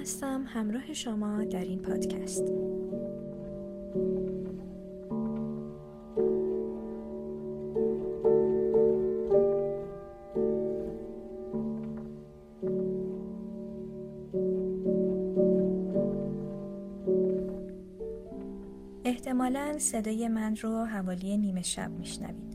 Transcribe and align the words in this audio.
هستم 0.00 0.44
همراه 0.46 0.92
شما 0.92 1.44
در 1.44 1.64
این 1.64 1.78
پادکست. 1.78 2.44
احتمالا 19.04 19.78
صدای 19.78 20.28
من 20.28 20.56
رو 20.56 20.84
حوالی 20.84 21.36
نیمه 21.36 21.62
شب 21.62 21.90
میشنوید. 21.90 22.49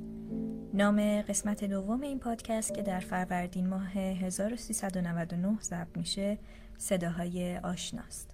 نام 0.75 1.21
قسمت 1.21 1.63
دوم 1.63 2.01
این 2.01 2.19
پادکست 2.19 2.73
که 2.73 2.81
در 2.81 2.99
فروردین 2.99 3.67
ماه 3.67 3.91
1399 3.91 5.57
ضبط 5.61 5.97
میشه 5.97 6.37
صداهای 6.77 7.57
آشناست. 7.57 8.29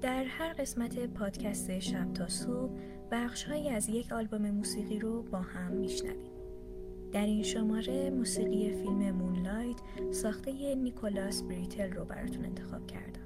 در 0.00 0.24
هر 0.24 0.52
قسمت 0.52 0.98
پادکست 0.98 1.78
شب 1.78 2.12
تا 2.12 2.28
صبح 2.28 2.72
بخشهایی 3.10 3.68
از 3.68 3.88
یک 3.88 4.12
آلبوم 4.12 4.50
موسیقی 4.50 4.98
رو 4.98 5.22
با 5.22 5.38
هم 5.38 5.72
میشنویم. 5.72 6.31
در 7.12 7.26
این 7.26 7.42
شماره 7.42 8.10
موسیقی 8.10 8.70
فیلم 8.70 9.10
مونلایت 9.10 9.76
ساخته 10.10 10.74
نیکولاس 10.74 11.42
بریتل 11.42 11.92
رو 11.92 12.04
براتون 12.04 12.44
انتخاب 12.44 12.86
کردم. 12.86 13.22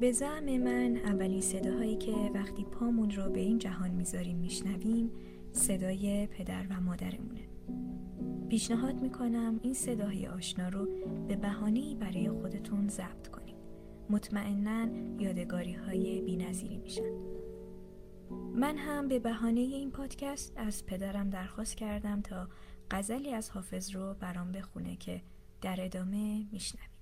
به 0.00 0.12
زعم 0.12 0.44
من 0.44 0.96
اولین 0.96 1.40
صداهایی 1.40 1.96
که 1.96 2.12
وقتی 2.34 2.64
پامون 2.64 3.10
رو 3.10 3.30
به 3.30 3.40
این 3.40 3.58
جهان 3.58 3.90
می‌ذاریم 3.90 4.36
میشنویم 4.36 5.10
صدای 5.52 6.26
پدر 6.26 6.66
و 6.70 6.80
مادرمونه. 6.80 7.48
پیشنهاد 8.48 9.00
می‌کنم 9.00 9.60
این 9.62 9.74
صداهای 9.74 10.26
آشنا 10.26 10.68
رو 10.68 10.88
به 11.28 11.36
بهانه‌ای 11.36 11.94
برای 11.94 12.30
خودتون 12.30 12.88
ضبط 12.88 13.28
کنید. 13.28 13.37
مطمئنا 14.10 14.88
یادگاری 15.18 15.72
های 15.72 16.20
بی 16.20 16.36
نظیری 16.36 16.78
میشن. 16.78 17.12
من 18.54 18.76
هم 18.78 19.08
به 19.08 19.18
بهانه 19.18 19.60
این 19.60 19.90
پادکست 19.90 20.52
از 20.56 20.86
پدرم 20.86 21.30
درخواست 21.30 21.76
کردم 21.76 22.22
تا 22.22 22.48
غزلی 22.90 23.32
از 23.32 23.50
حافظ 23.50 23.96
رو 23.96 24.14
برام 24.14 24.52
بخونه 24.52 24.96
که 24.96 25.22
در 25.62 25.76
ادامه 25.78 26.46
میشنوید 26.52 26.97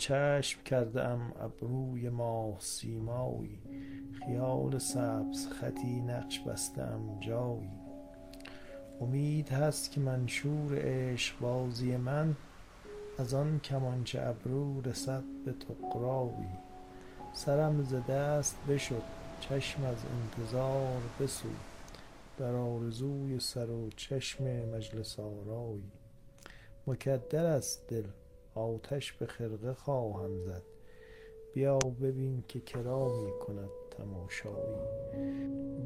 چشم 0.00 0.62
کرده 0.62 1.04
ام 1.04 1.32
ابروی 1.40 2.08
ماه 2.08 2.56
سیمایی. 2.60 3.58
خیال 4.12 4.78
سبز 4.78 5.46
خطی 5.46 6.00
نقش 6.00 6.40
بستم 6.40 7.20
جایی. 7.20 7.70
امید 9.00 9.48
هست 9.48 9.90
که 9.90 10.00
منشور 10.00 10.78
عشق 10.78 11.38
بازی 11.40 11.96
من 11.96 12.36
از 13.18 13.34
آن 13.34 13.60
کمانچه 13.60 14.22
ابرو 14.22 14.80
رسد 14.80 15.22
به 15.44 15.52
تقراوی 15.52 16.48
سرم 17.32 17.84
ز 17.84 17.94
دست 17.94 18.56
بشد 18.68 19.02
چشم 19.40 19.84
از 19.84 19.98
انتظار 20.22 21.00
بسود 21.20 21.56
در 22.38 22.54
آرزوی 22.54 23.40
سر 23.40 23.70
و 23.70 23.90
چشم 23.96 24.44
مجلس 24.44 25.18
آرایی. 25.20 25.90
مکدر 26.86 27.44
است 27.46 27.88
دل 27.88 28.04
آتش 28.54 29.12
به 29.12 29.26
خرقه 29.26 29.74
خواهم 29.74 30.38
زد. 30.38 30.62
بیا 31.52 31.78
ببین 31.78 32.44
که 32.48 32.60
کرا 32.60 33.08
می 33.22 33.30
کند 33.46 33.70
تماشایی. 33.90 34.76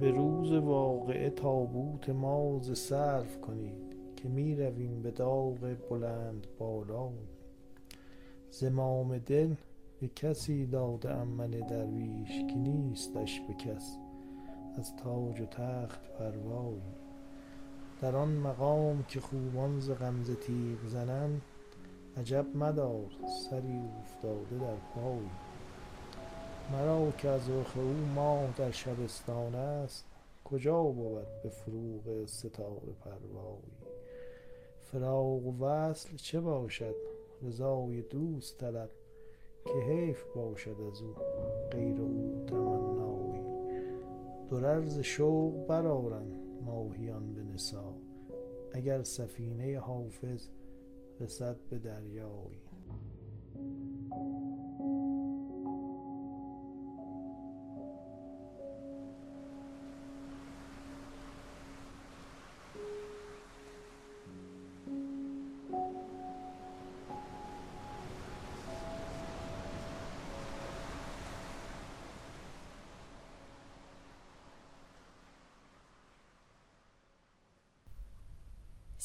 به 0.01 0.11
روز 0.11 0.53
واقعه 0.53 1.31
تابوت 1.31 2.09
ما 2.09 2.59
ز 2.63 2.73
صرف 2.73 3.41
کنید 3.41 3.97
که 4.17 4.29
می 4.29 4.57
رویم 4.57 5.03
به 5.03 5.11
داغ 5.11 5.77
بلند 5.91 6.47
بالایی 6.59 7.29
زمام 8.51 9.19
دل 9.19 9.55
به 10.01 10.09
کسی 10.09 10.67
داده 10.67 11.11
ام 11.11 11.29
من 11.29 11.51
درویش 11.51 12.31
که 12.31 12.55
نیستش 12.55 13.41
به 13.41 13.55
کس. 13.55 13.97
از 14.79 14.97
تاج 14.97 15.41
و 15.41 15.47
تخت 15.47 16.01
پروایی. 16.19 16.83
در 18.01 18.17
آن 18.17 18.29
مقام 18.29 19.05
که 19.09 19.21
خوبان 19.21 19.81
ز 19.81 19.91
غمزه 19.91 20.35
تیغ 20.35 20.87
زنند 20.87 21.43
عجب 22.17 22.47
مدار 22.55 23.11
سری 23.51 23.83
افتاده 24.03 24.59
در 24.59 24.77
پای. 24.95 25.27
مرا 26.73 27.11
که 27.11 27.29
از 27.29 27.51
رخ 27.51 27.77
او 27.77 27.95
ماه 28.15 28.55
در 28.59 28.71
شبستان 28.71 29.55
است 29.55 30.07
کجا 30.45 30.83
بود 30.83 31.27
به 31.43 31.49
فروغ 31.49 32.27
ستاره 32.27 32.93
پروایی؟ 33.05 33.73
فراق 34.81 35.47
و 35.47 35.65
وصل 35.65 36.17
چه 36.17 36.41
باشد؟ 36.41 36.95
رضای 37.43 38.03
دوست 38.03 38.59
طلب 38.59 38.91
که 39.65 39.73
حیف 39.73 40.25
باشد 40.35 40.77
از 40.93 41.03
او 41.03 41.15
غیر 41.71 42.01
او 42.01 42.45
تمنایی. 42.47 43.45
درر 44.51 44.87
ز 44.87 44.99
شوق 44.99 45.67
برآرند 45.67 46.33
ماهیان 46.63 47.35
به 47.35 47.43
نثار 47.43 47.95
اگر 48.73 49.03
سفینه 49.03 49.79
حافظ 49.79 50.49
رسد 51.21 51.57
به 51.71 51.79
دریایی. 51.79 52.61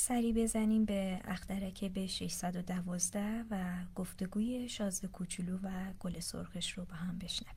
سری 0.01 0.33
بزنیم 0.33 0.85
به 0.85 1.21
اخترک 1.25 1.83
به 1.83 2.07
612 2.07 3.45
و 3.51 3.63
گفتگوی 3.95 4.69
شازده 4.69 5.07
کوچولو 5.07 5.57
و 5.63 5.69
گل 5.99 6.19
سرخش 6.19 6.71
رو 6.71 6.85
با 6.85 6.95
هم 6.95 7.17
بشنویم. 7.17 7.55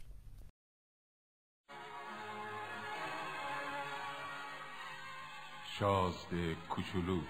شازده 5.79 6.55
کوچولو. 6.55 7.21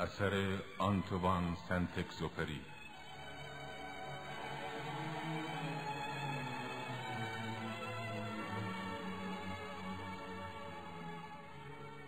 اثر 0.00 0.58
آنتوان 0.78 1.56
سنتکزوپری 1.68 2.60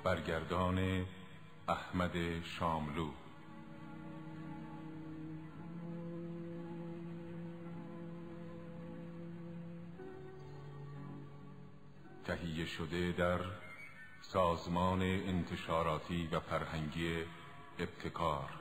برگردان 0.07 1.07
احمد 1.69 2.43
شاملو. 2.43 3.11
تهیه 12.25 12.67
شده 12.67 13.13
در 13.13 13.41
سازمان 14.21 15.03
انتشاراتی 15.03 16.29
و 16.33 16.41
فرهنگی 16.41 17.25
ابتکار. 17.79 18.56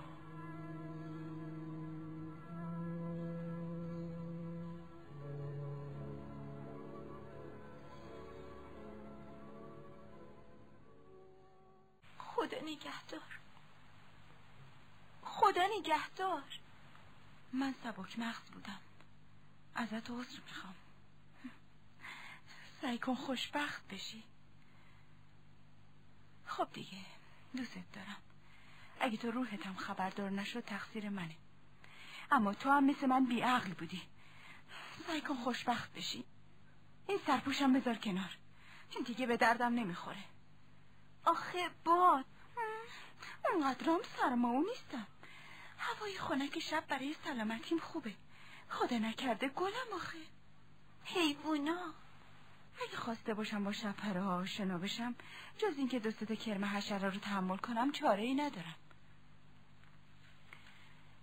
سبک 17.95 18.19
مغز 18.19 18.51
بودم. 18.51 18.79
ازت 19.75 20.09
عذر 20.09 20.39
می‌خوام. 20.45 20.75
سعی 22.81 22.97
کن 22.97 23.15
خوشبخت 23.15 23.87
بشی. 23.87 24.23
خب 26.45 26.67
دیگه 26.73 26.97
دوستت 27.57 27.91
دارم. 27.93 28.17
اگه 28.99 29.17
تو 29.17 29.31
روحتم 29.31 29.75
خبردار 29.75 30.29
نشد 30.29 30.59
تقصیر 30.59 31.09
منه. 31.09 31.35
اما 32.31 32.53
تو 32.53 32.69
هم 32.69 32.83
مثل 32.83 33.05
من 33.05 33.25
بیعقل 33.25 33.73
بودی. 33.73 34.01
سعی 35.07 35.21
کن 35.21 35.35
خوشبخت 35.35 35.93
بشی. 35.93 36.23
این 37.07 37.19
سرپوشم 37.27 37.73
بذار 37.73 37.95
کنار. 37.95 38.37
این 38.91 39.03
دیگه 39.03 39.25
به 39.25 39.37
دردم 39.37 39.73
نمی‌خوره. 39.73 40.23
آخه 41.25 41.69
باد 41.83 42.25
اونقدرام 43.53 43.99
سرماو 44.17 44.65
نیستم. 44.69 45.07
هوای 45.85 46.17
خنک 46.17 46.59
شب 46.59 46.87
برای 46.87 47.15
سلامتیم 47.23 47.79
خوبه. 47.79 48.13
خدا 48.69 48.97
نکرده 48.97 49.49
گلم 49.49 49.93
آخه. 49.95 50.17
حیوونا 51.03 51.93
اگه 52.81 52.97
خواسته 52.97 53.33
باشم 53.33 53.63
با 53.63 53.71
شپره 53.71 54.21
ها 54.21 54.35
آشنا 54.35 54.77
بشم 54.77 55.15
جز 55.57 55.77
اینکه 55.77 55.99
دو 55.99 56.11
تا 56.11 56.35
کرم 56.35 56.65
حشره 56.65 57.09
رو 57.09 57.19
تحمل 57.19 57.57
کنم 57.57 57.91
چاره 57.91 58.23
ای 58.23 58.35
ندارم. 58.35 58.75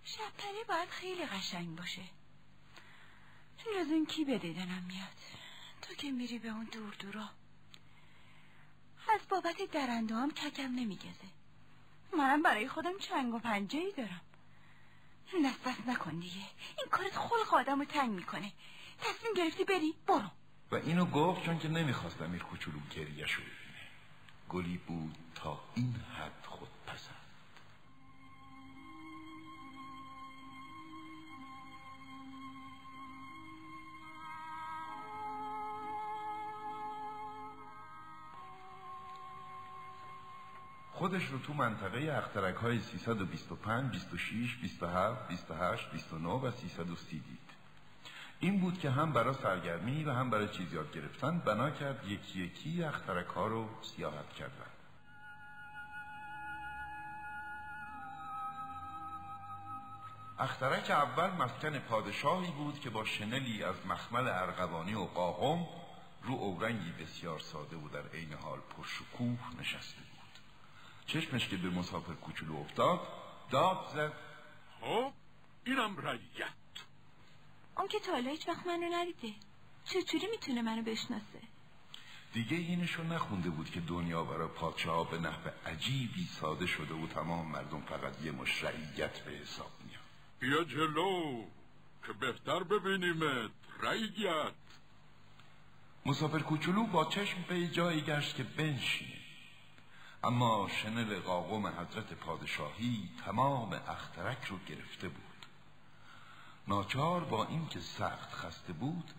شپره 0.03 0.63
باید 0.67 0.89
خیلی 0.89 1.25
قشنگ 1.25 1.77
باشه. 1.77 2.03
جز 3.57 3.91
این 3.91 4.05
کی 4.05 4.25
به 4.25 4.37
دیدنم 4.37 4.83
میاد؟ 4.87 5.17
تو 5.81 5.93
که 5.93 6.11
میری 6.11 6.39
به 6.39 6.49
اون 6.49 6.63
دور 6.63 6.93
دورا. 6.93 7.29
از 9.13 9.21
بابت 9.29 9.71
درنده 9.71 10.15
هم 10.15 10.31
ککم 10.31 10.71
نمیگزه. 10.75 11.27
منم 12.17 12.41
برای 12.41 12.67
خودم 12.67 12.97
چنگ 12.97 13.33
و 13.33 13.39
پنجه 13.39 13.79
ای 13.79 13.93
دارم. 13.97 14.21
دست 15.41 15.87
نکن 15.87 16.19
دیگه. 16.19 16.45
این 16.77 16.87
کارت 16.91 17.17
خلق 17.17 17.53
آدم 17.53 17.79
رو 17.79 17.85
تنگ 17.85 18.09
می‌کنه. 18.09 18.51
تصمیم 19.01 19.33
گرفتی 19.33 19.63
بری؟ 19.63 19.93
برو. 20.07 20.29
و 20.71 20.75
اینو 20.75 21.05
گفت 21.05 21.45
چون 21.45 21.59
که 21.59 21.67
نمی‌خواست 21.67 22.21
امیر 22.21 22.43
کوچولو 22.43 22.79
گریه 22.95 23.27
شو 23.27 23.41
گلی 24.49 24.77
بود 24.77 25.15
تا 25.35 25.59
این 25.75 25.95
حد 26.19 26.42
خودش 41.03 41.25
رو 41.25 41.39
تو 41.39 41.53
منطقه 41.53 42.13
اخترک 42.17 42.55
های 42.55 42.79
325, 42.79 43.91
26, 43.91 44.55
27, 44.55 45.27
28, 45.27 45.91
29 45.91 46.29
و 46.29 46.51
330 46.51 47.19
دید. 47.19 47.39
این 48.39 48.59
بود 48.59 48.79
که 48.79 48.89
هم 48.89 49.13
برای 49.13 49.33
سرگرمی 49.33 50.03
و 50.03 50.11
هم 50.11 50.29
برای 50.29 50.47
چیز 50.47 50.73
یاد 50.73 50.93
گرفتن 50.93 51.39
بنا 51.39 51.69
کرد 51.71 52.07
یکی 52.07 52.39
یکی 52.39 52.83
اخترک 52.83 53.27
ها 53.27 53.47
رو 53.47 53.69
سیاحت 53.81 54.29
کردن. 54.29 54.71
اخترک 60.39 60.91
اول 60.91 61.29
مسکن 61.29 61.79
پادشاهی 61.79 62.51
بود 62.51 62.79
که 62.79 62.89
با 62.89 63.05
شنلی 63.05 63.63
از 63.63 63.75
مخمل 63.89 64.27
ارغوانی 64.27 64.93
و 64.93 65.03
قاقم 65.03 65.65
رو 66.23 66.33
اورنگی 66.33 66.91
بسیار 66.91 67.39
ساده 67.39 67.75
و 67.75 67.89
در 67.89 68.07
عین 68.13 68.33
حال 68.33 68.59
پرشکوه 68.59 69.59
نشسته 69.59 70.12
چشمش 71.07 71.47
که 71.47 71.57
به 71.57 71.69
مسافر 71.69 72.13
کوچولو 72.13 72.55
افتاد 72.55 73.07
داد 73.51 73.89
زد. 73.93 74.13
خب 74.81 75.11
اینم 75.65 75.97
رعیت. 75.97 76.53
اون 77.77 77.87
که 77.87 77.99
تا 77.99 78.15
هیچ 78.15 78.47
وقت 78.47 78.67
منو 78.67 78.89
ندیده. 78.91 79.33
چطوری 79.85 80.27
می‌تونه 80.31 80.61
منو 80.61 80.81
بشناسه؟ 80.81 81.41
دیگه 82.33 82.57
اینشو 82.57 83.03
نخونده 83.03 83.49
بود 83.49 83.69
که 83.69 83.79
دنیا 83.79 84.23
برای 84.23 84.47
پادشاه 84.47 85.11
به 85.11 85.17
نحو 85.17 85.49
عجیبی 85.65 86.25
ساده 86.25 86.65
شده 86.65 86.93
و 86.93 87.07
تمام 87.07 87.51
مردم 87.51 87.81
فقط 87.81 88.21
یه 88.21 88.31
مشرعیت 88.31 89.19
به 89.19 89.31
حساب 89.31 89.71
میاد 89.87 90.03
بیا 90.39 90.63
جلو 90.63 91.43
که 92.07 92.13
بهتر 92.13 92.63
ببینیمت. 92.63 93.51
رعیت. 93.79 94.53
مسافر 96.05 96.39
کوچولو 96.39 96.85
با 96.85 97.05
چشم 97.05 97.45
به 97.47 97.67
جایی 97.67 98.01
گشت 98.01 98.35
که 98.35 98.43
بنشینه. 98.43 99.22
اما 100.23 100.69
شنل 100.69 101.19
قاقم 101.19 101.67
حضرت 101.67 102.13
پادشاهی 102.13 103.09
تمام 103.25 103.73
اخترک 103.73 104.43
رو 104.45 104.57
گرفته 104.67 105.09
بود. 105.09 105.45
ناچار 106.67 107.23
با 107.23 107.45
اینکه 107.45 107.79
سخت 107.79 108.33
خسته 108.33 108.73
بود 108.73 109.11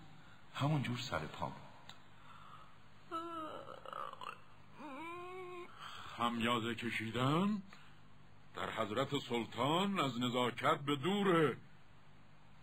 همونجور 0.55 0.99
سر 0.99 1.19
پا 1.19 1.47
بود. 1.47 1.95
خمیازه 6.17 6.75
کشیدن 6.75 7.63
در 8.57 8.71
حضرت 8.71 9.19
سلطان 9.19 10.01
از 10.01 10.21
نزاکت 10.21 10.79
به 10.79 10.97
دوره 10.97 11.57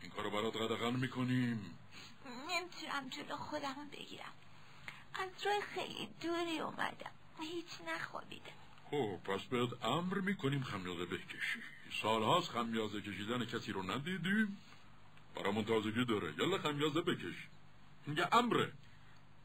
این 0.02 0.12
کارو 0.12 0.30
برات 0.30 0.56
قدغن 0.56 0.96
می‌کنیم. 0.96 1.78
نمی‌تونم 2.50 3.10
جلو 3.10 3.38
خودم 3.38 3.90
بگیرم. 3.92 4.34
از 5.14 5.30
راه 5.46 5.62
خیلی 5.62 6.10
دوری 6.22 6.60
اومدم. 6.60 7.12
هیچ 7.42 7.70
نخوابیدم 7.88 8.52
خب 8.92 9.18
پس 9.24 9.42
بهت 9.42 9.86
امر 9.86 10.18
می‌کنیم 10.20 10.64
خمیازه 10.64 11.06
بکشی. 11.06 11.60
سالهاست 12.02 12.50
خمیازه 12.50 13.02
کشیدن 13.02 13.46
کسی 13.46 13.72
رو 13.72 13.92
ندیدیم. 13.92 14.58
برامون 15.36 15.66
تازگی 15.66 16.06
داره. 16.06 16.34
یلا 16.38 16.58
خمیازه 16.58 17.02
بکش 17.02 17.36
یه 18.18 18.28
امره. 18.36 18.72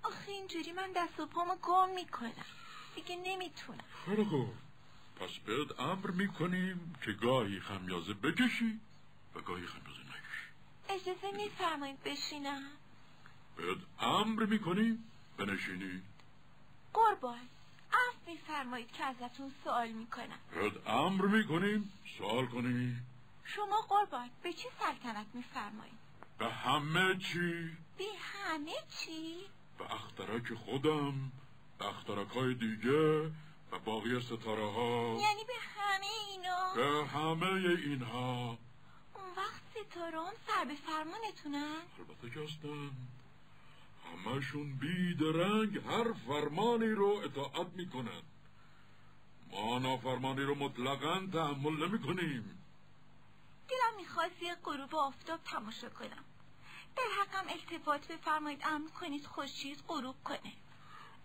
آخه 0.02 0.32
اینجوری 0.32 0.72
من 0.72 0.92
دست 0.96 1.20
و 1.20 1.26
پامو 1.26 1.54
گم 1.62 1.94
می‌کنم. 1.94 2.32
دیگه 2.94 3.16
نمی‌تونم. 3.16 3.84
خیلی 4.04 4.24
خوب. 4.24 4.54
پس 5.16 5.30
بهت 5.46 5.80
امر 5.80 6.10
می‌کنیم 6.10 6.94
که 7.04 7.12
گاهی 7.12 7.60
خمیازه 7.60 8.14
بکشی 8.14 8.80
و 9.34 9.40
گاهی 9.40 9.66
خمیازه 9.66 10.00
نکشی. 10.00 10.48
اجازه 10.88 11.36
میفرمایید 11.36 12.02
بشینم. 12.02 12.62
بهت 13.56 13.78
امر 14.00 14.44
می‌کنیم. 14.44 15.10
بنشینی. 15.36 16.02
قربان. 16.94 17.48
عفو 17.96 18.30
میفرمایید 18.30 18.92
که 18.92 19.04
ازتون 19.04 19.52
سوال 19.64 19.88
می‌کنم. 19.88 20.38
بهت 20.54 20.88
امر 20.88 21.26
می‌کنیم 21.26 21.92
سوال 22.18 22.46
کنی 22.46 22.96
شما 23.44 23.80
قربان 23.88 24.30
به 24.42 24.52
چی 24.52 24.68
سلطنت 24.80 25.26
میفرمایید؟ 25.34 25.98
به 26.38 26.48
همه 26.48 27.18
چی. 27.18 27.76
به 27.98 28.04
همه 28.20 28.72
چی؟ 28.98 29.36
به 29.78 29.94
اخترک 29.94 30.54
خودم 30.54 31.32
به 31.78 31.86
اخترک 31.86 32.28
های 32.28 32.54
دیگه 32.54 33.26
و 33.72 33.78
باقی 33.84 34.20
ستاره 34.20 34.70
ها 34.70 35.18
یعنی 35.20 35.44
به 35.44 35.54
همه 35.76 36.06
اینا؟ 36.30 36.74
به 36.74 37.06
همه 37.06 37.70
اینها. 37.86 38.58
اون 39.14 39.30
وقت 39.36 39.62
ستاره 39.70 40.18
هم 40.18 40.32
سر 40.46 40.64
به 40.64 40.74
فرمانتونن؟ 40.74 41.76
البته 41.98 42.30
که 42.34 42.40
هستن. 42.40 42.90
همشون 44.26 44.78
بیدرنگ 44.78 45.78
هر 45.78 46.12
فرمانی 46.12 46.88
رو 46.88 47.20
اطاعت 47.24 47.66
می‌کنن. 47.76 48.22
ما 49.50 49.78
نافرمانی 49.78 50.42
رو 50.42 50.54
مطلقا 50.54 51.26
تحمل 51.32 51.88
نمی 51.88 51.98
کنیم 51.98 52.58
دلم 53.68 53.96
می‌خواست 53.96 54.42
یه 54.42 54.54
غروب 54.64 54.94
آفتاب 54.94 55.40
تماشا 55.44 55.88
کنم. 55.88 56.24
در 56.96 57.02
حقم 57.20 57.48
التفات 57.48 58.12
بفرمایید 58.12 58.60
امر 58.64 58.88
کنید 58.88 59.26
خورشید 59.26 59.82
غروب 59.88 60.14
کنه. 60.24 60.52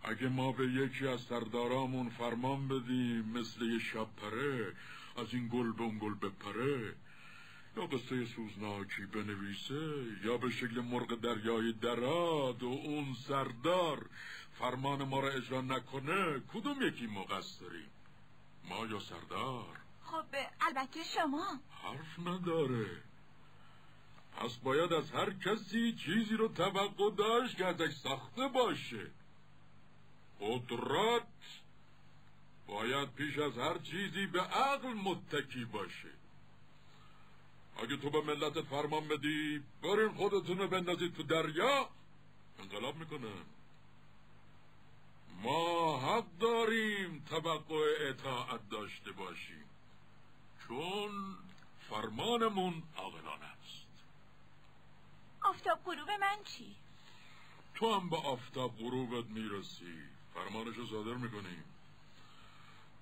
اگه 0.04 0.30
ما 0.30 0.52
به 0.52 0.66
یکی 0.68 1.08
از 1.08 1.22
سردارامون 1.22 2.10
فرمان 2.10 2.68
بدیم 2.68 3.26
مثل 3.26 3.62
یه 3.62 3.80
شب 3.80 4.08
پره 4.22 4.76
از 5.18 5.34
این 5.34 5.48
گل 5.48 5.72
به 5.72 5.84
اون 5.84 6.00
گل 6.00 6.14
بپره 6.14 6.96
یا 7.78 7.86
قصه 7.86 8.26
سوزناکی 8.26 9.06
بنویسه 9.06 10.06
یا 10.24 10.38
به 10.38 10.50
شکل 10.50 10.82
مرغ 10.82 11.16
دریای 11.16 11.74
دراد 11.74 12.64
و 12.64 12.68
اون 12.68 13.14
سردار 13.14 14.10
فرمان 14.60 15.04
ما 15.04 15.20
را 15.20 15.30
اجرا 15.30 15.62
نکنه 15.62 16.40
کدوم 16.54 16.82
یکی 16.82 17.08
مقصریم؟ 17.08 17.90
ما 18.64 18.86
یا 18.86 19.00
سردار؟ 19.00 19.78
خب 20.04 20.26
البته 20.62 21.04
شما. 21.04 21.60
حرف 21.84 22.20
نداره. 22.20 23.02
پس 24.38 24.56
باید 24.56 24.94
از 24.94 25.12
هر 25.12 25.34
کسی 25.34 25.94
چیزی 25.94 26.36
رو 26.36 26.48
توقع 26.48 27.12
داشت 27.18 27.58
که 27.58 27.66
ازش 27.66 27.94
ساخته 27.94 28.48
باشه. 28.48 29.12
قدرت 30.40 31.28
باید 32.68 33.14
پیش 33.14 33.38
از 33.38 33.58
هر 33.58 33.78
چیزی 33.78 34.26
به 34.26 34.42
عقل 34.42 34.94
متکی 34.94 35.66
باشه. 35.66 36.21
اگه 37.82 37.98
تو 37.98 38.10
به 38.10 38.22
ملت 38.22 38.62
فرمان 38.62 39.08
بدی 39.08 39.64
برین 39.84 40.10
خودتون 40.10 40.58
رو 40.58 40.68
بندازید 40.68 41.16
تو 41.16 41.24
دریا. 41.24 41.90
انقلاب 42.60 42.96
می‌کنن 42.96 43.44
ما 45.44 46.00
حق 46.00 46.26
داریم 46.40 47.26
توقع 47.30 48.10
اطاعت 48.10 48.70
داشته 48.70 49.12
باشیم. 49.12 49.66
چون 50.68 51.38
فرمانمون 51.90 52.84
عاقلانه 52.98 53.46
است. 53.46 53.88
آفتاب 55.44 55.80
غروب 55.86 56.10
من 56.12 56.38
چی؟ 56.46 56.76
تو 57.76 57.94
هم 57.94 58.10
به 58.10 58.18
آفتاب 58.18 58.78
غروبت 58.78 59.26
می‌رسی. 59.26 60.04
فرمانشو 60.34 60.88
صادر 60.88 61.14
می‌کنیم. 61.14 61.64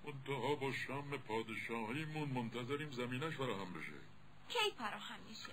منتها 0.04 0.54
با 0.54 0.72
شم 0.72 1.16
پادشاهیمون 1.16 2.28
منتظریم 2.28 2.90
زمینش 2.90 3.34
فراهم 3.34 3.72
بشه. 3.72 4.09
کی 4.50 4.70
فراهم 4.78 5.20
میشه؟ 5.28 5.52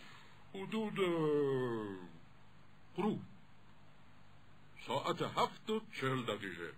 حدود 0.54 1.00
غروب 2.98 3.22
ساعت 4.88 5.22
هفت 5.22 5.70
و 5.70 5.82
چهل 6.00 6.24
دقیقه. 6.24 6.74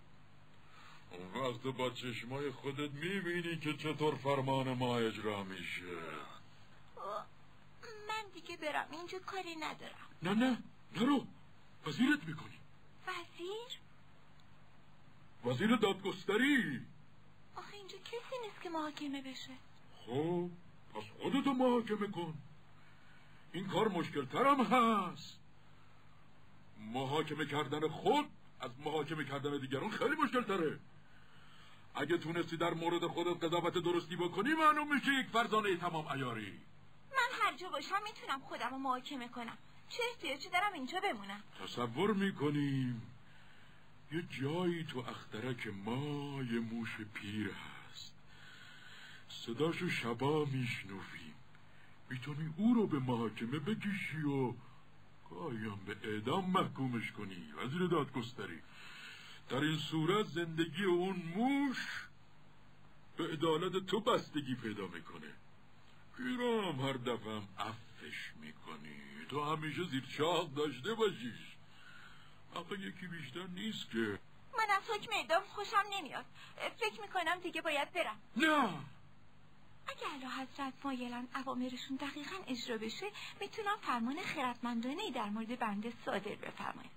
اون 1.12 1.34
وقت 1.34 1.62
با 1.62 1.90
چشمای 1.90 2.52
خودت 2.52 2.92
می‌بینی 2.92 3.58
که 3.58 3.74
چطور 3.74 4.16
فرمان 4.16 4.74
ما 4.74 4.98
اجرا 4.98 5.44
میشه. 5.44 5.98
من 8.08 8.30
دیگه 8.34 8.58
برم. 8.58 8.88
اینجا 8.92 9.20
کاری 9.20 9.56
ندارم. 9.56 10.08
نه 10.24 10.34
نه 10.34 10.58
نرو 10.96 11.26
وزیرت 11.88 12.24
می‌کنی. 12.28 12.60
وزیر؟ 13.08 13.80
وزیر 15.46 15.76
دادگستری. 15.76 16.82
آخه 17.56 17.78
اینجا 17.78 17.98
کسی 17.98 18.36
نیست 18.46 18.62
که 18.62 18.70
محاکمه 18.70 19.22
بشه. 19.22 19.54
خب 20.06 20.50
پس 20.94 21.04
خودتو 21.22 21.54
محاکمه 21.54 22.08
کن. 22.08 22.34
این 23.54 23.68
کار 23.68 23.88
مشکل 23.88 24.26
ترم 24.26 24.62
هست. 24.64 25.40
محاکمه 26.80 27.46
کردن 27.46 27.88
خود 27.88 28.26
از 28.60 28.72
محاکمه 28.86 29.24
کردن 29.26 29.58
دیگران 29.58 29.90
خیلی 29.90 30.16
مشکل 30.16 30.44
تره 30.44 30.80
اگه 31.96 32.18
تونستی 32.18 32.58
در 32.58 32.74
مورد 32.74 33.08
خودت 33.08 33.44
قضاوت 33.44 33.74
درستی 33.74 34.16
بکنی 34.16 34.54
معلوم 34.54 34.96
میشه 34.96 35.14
یک 35.14 35.28
فرزانه 35.28 35.78
تمام 35.78 36.08
ایاری 36.08 36.60
من 37.12 37.30
هر 37.42 37.54
جا 37.54 37.70
باشم 37.70 38.04
می‌تونم 38.04 38.40
خودم 38.40 38.70
رو 38.70 38.78
محاکمه 38.78 39.28
کنم. 39.28 39.58
چه 39.90 40.04
احتیاجی 40.12 40.50
دارم 40.50 40.74
اینجا 40.74 41.00
بمونم؟ 41.00 41.44
تصور 41.64 42.14
می‌کنیم 42.14 43.02
یه 44.12 44.24
جایی 44.42 44.84
تو 44.84 45.00
اخترک 45.00 45.68
ما 45.68 46.44
یه 46.44 46.60
موش 46.60 46.98
پیر 47.14 47.48
هست. 47.48 47.79
صداشو 49.30 49.90
شبا 49.90 50.46
میشنویم 50.46 51.34
می‌تونی 52.10 52.54
او 52.58 52.74
رو 52.74 52.88
به 52.88 53.00
محاکمه 53.00 53.60
بکشی 53.60 54.22
و 54.22 54.54
گاهیم 55.30 55.76
به 55.86 55.98
اعدام 56.04 56.50
محکومش 56.50 57.12
کنی 57.12 57.54
وزیر 57.58 57.88
دادگستری. 57.88 58.60
در 59.50 59.58
این 59.58 59.78
صورت 59.78 60.26
زندگی 60.26 60.84
اون 60.84 61.16
موش 61.36 61.78
به 63.18 63.28
عدالت 63.28 63.86
تو 63.86 64.00
بستگی 64.00 64.56
پیدا 64.56 64.88
می‌کنه. 64.88 65.34
پیرام 66.18 66.80
هر 66.80 66.94
دفعه 66.94 67.36
هم 67.36 67.48
افش 67.58 68.34
می‌کنی. 68.42 68.96
تو 69.30 69.56
همیشه 69.56 69.84
زیر 69.84 70.06
چاق 70.18 70.54
داشته 70.54 70.94
باشیش. 70.94 71.56
آقا 72.54 72.76
یکی 72.76 73.08
بیشتر 73.08 73.48
نیست 73.48 73.92
که. 73.92 74.20
من 74.58 74.76
از 74.78 74.84
حکم 74.90 75.12
اعدام 75.12 75.44
خوشم 75.44 75.84
نمیاد. 75.94 76.26
فکر 76.80 77.02
می‌کنم 77.02 77.40
دیگه 77.44 77.62
باید 77.62 77.92
برم. 77.94 78.18
نه! 78.38 78.70
اگه 79.90 80.08
اعلی 80.08 80.26
حضرت 80.26 80.74
مایلن 80.84 81.28
اوامرشون 81.36 81.98
دقیقا 81.98 82.36
اجرا 82.48 82.78
بشه 82.78 83.06
می‌تونم 83.40 83.78
فرمان 83.82 84.22
خیرتمندانه 84.22 85.02
ای 85.02 85.12
در 85.12 85.30
مورد 85.30 85.60
بنده 85.60 85.94
صادر 86.06 86.36
بفرمایم. 86.36 86.90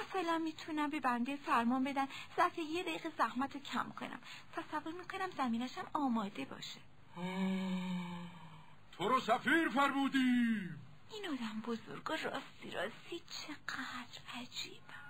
مثلا 0.00 0.38
می‌تونم 0.38 0.90
به 0.90 1.00
بنده 1.00 1.36
فرمان 1.36 1.84
بدن. 1.84 2.08
ظرف 2.36 2.58
یه 2.58 2.82
دقیقه 2.82 3.10
زحمت 3.18 3.54
رو 3.54 3.60
کم 3.60 3.90
کنم. 3.90 4.20
تصور 4.52 4.92
می‌کنم 4.92 5.30
زمینشم 5.36 5.86
آماده 5.92 6.44
باشه. 6.44 6.80
تو 8.92 9.08
رو 9.08 9.20
سفیر 9.20 9.68
فرمودی 9.68 10.68
این 11.12 11.26
آدم 11.26 11.60
بزرگ 11.66 12.10
و 12.10 12.12
راستی 12.12 12.70
راستی 12.70 13.22
چقدر 13.30 14.40
عجیبم 14.40 15.03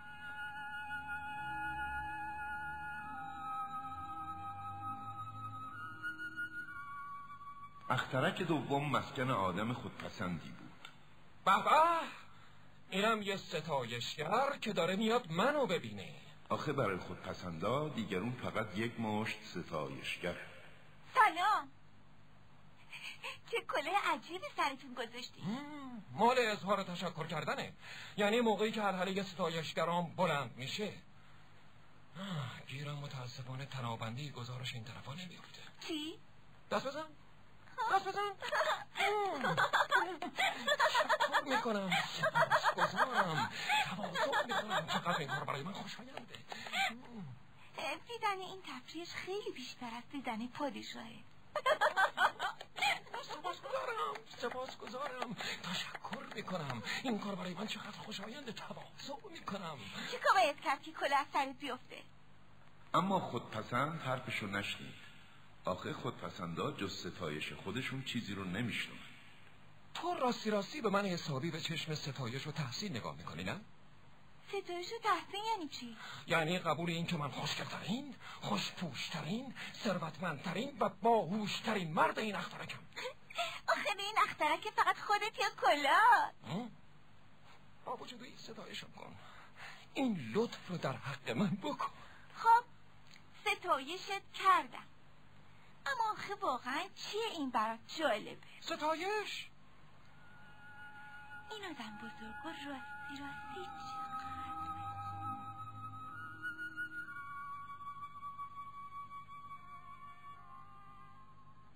اخترک 7.95 8.43
دوم 8.43 8.91
مسکن 8.91 9.31
آدم 9.31 9.73
خودپسندی 9.73 10.49
بود. 10.49 10.89
بابا 11.45 12.01
اینم 12.91 13.23
یه 13.23 13.37
ستایشگر 13.37 14.59
که 14.61 14.73
داره 14.73 14.97
میاد 14.97 15.33
منو 15.33 15.67
ببینه. 15.67 16.15
آخه 16.49 16.73
برای 16.73 16.97
خودپسندا 16.97 17.89
دیگرون 17.89 18.33
فقط 18.33 18.79
یک 18.79 19.01
مشت 19.01 19.37
ستایشگر. 19.45 20.37
سلام. 21.15 21.69
چه 23.51 23.57
کله 23.61 23.91
عجیبی 24.15 24.47
سرتون 24.57 24.95
گذاشتی. 24.95 25.43
مال 26.13 26.37
اظهار 26.39 26.83
تشکر 26.83 27.27
کردنه. 27.27 27.73
یعنی 28.17 28.41
موقعی 28.41 28.73
که 28.73 28.83
هلهله 28.83 29.23
ستایشگرام 29.23 30.15
بلند 30.17 30.57
میشه. 30.57 30.93
گیرم 32.67 32.99
متاسفانه 32.99 33.67
تنابندی 33.67 34.31
گزارش 34.31 34.75
این 34.75 34.85
طرفا 34.85 35.15
نمیفته 35.15 35.61
چی؟ 35.89 36.19
دست 36.71 36.87
بزن. 36.87 37.05
تشکر 40.95 41.45
می‌کنم 41.45 41.91
سپاسگزارم 42.75 43.51
تواضع 43.97 44.47
می‌کنم 44.47 44.87
چقدر 44.87 45.19
این 45.19 45.29
کار 45.29 45.45
برای 45.45 45.63
من 45.63 45.73
خوشاینده 45.73 46.35
دیدن 48.09 48.41
این 48.41 48.63
تفریش 48.63 49.09
خیلی 49.15 49.51
بیشتر 49.51 49.87
از 49.87 50.03
دیدن 50.13 50.47
پادشاهه. 50.47 51.19
سپاسگزارم 53.23 54.15
سپاسگزارم. 54.39 55.37
تشکر 55.63 56.35
می‌کنم. 56.35 56.83
این 57.03 57.19
کار 57.19 57.35
برای 57.35 57.55
من 57.55 57.67
چقدر 57.67 57.99
خوشاینده 58.05 58.53
تواضع 58.53 59.29
می‌کنم. 59.31 59.79
چه 60.13 60.19
کار 60.19 60.35
باید 60.35 60.61
کرد 60.61 60.83
که 60.83 60.93
کله 60.93 61.17
از 61.17 61.27
سرت 61.33 61.57
بیفته؟ 61.61 62.03
اما 62.95 63.21
خودپسند 63.21 64.01
حرفشو 64.01 64.47
نشنید. 64.47 65.04
آخه 65.65 65.93
خودپسندا 65.93 66.73
جز 66.73 67.07
ستایش 67.07 67.53
خودشون 67.53 68.05
چیزی 68.05 68.35
رو 68.35 68.45
نمیشنون 68.45 68.99
تو 69.95 70.15
راستی 70.15 70.51
راستی 70.51 70.81
به 70.81 70.91
من 70.91 71.07
حسابی 71.07 71.51
به 71.51 71.61
چشم 71.61 71.95
ستایش 71.95 72.47
و 72.47 72.53
تحسین 72.53 72.97
نگاه 72.97 73.17
می‌کنی 73.17 73.45
نه؟ 73.45 73.61
ستایش 74.49 74.93
و 74.93 75.03
تحسین 75.03 75.45
یعنی 75.45 75.69
چی؟ 75.69 75.97
یعنی 76.27 76.59
قبول 76.59 76.91
این 76.91 77.07
که 77.07 77.17
من 77.17 77.31
خوشگلترین 77.31 78.15
خوشپوشترین 78.41 79.55
ثروتمندترین 79.85 80.77
و 80.81 80.89
باهوشترین 80.89 81.93
مرد 81.93 82.19
این 82.19 82.35
اخترکم. 82.35 82.79
آخه 83.73 83.95
به 83.97 84.03
این 84.03 84.19
اخترک 84.29 84.71
فقط 84.77 84.99
خودت 84.99 85.39
یا 85.39 85.47
کلا 85.61 86.31
با 87.85 87.97
وجود 87.97 88.23
این 88.23 88.37
ستایشم 88.37 88.89
کن. 88.97 89.17
این 89.95 90.33
لطف 90.35 90.69
رو 90.69 90.77
در 90.77 90.93
حق 90.93 91.31
من 91.31 91.51
بکن. 91.63 91.91
خب 92.37 92.65
ستایشت 93.41 94.23
کردم. 94.35 94.94
اما 95.87 96.13
آخه 96.13 96.35
واقعا 96.35 96.83
چیه 96.97 97.27
این 97.33 97.51
برات 97.51 97.79
جالبه 97.99 98.37
ستایش! 98.61 99.49
این 101.51 101.65
آدم 101.65 101.99
بزرگ 101.99 102.45
و 102.45 102.49
راستی 102.49 103.23
راستی 103.23 103.65
چقدر؟ 103.65 104.25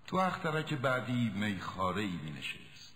تو 0.07 0.17
اخترک 0.17 0.73
بعدی 0.73 1.29
میخاره 1.29 2.01
ای 2.01 2.19
می 2.23 2.31
نشست. 2.31 2.95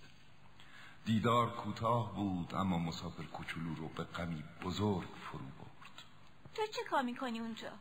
دیدار 1.06 1.50
کوتاه 1.50 2.16
بود 2.16 2.56
اما 2.56 2.80
مسافر 2.80 3.24
کوچولو 3.24 3.76
رو 3.76 3.88
به 3.88 4.04
غمی 4.04 4.44
بزرگ 4.64 5.10
فرو 5.32 5.40
برد. 5.40 6.04
تو 6.56 6.62
چه 6.68 6.84
کار 6.90 7.02
می‌کنی 7.02 7.40
اونجا؟ 7.40 7.72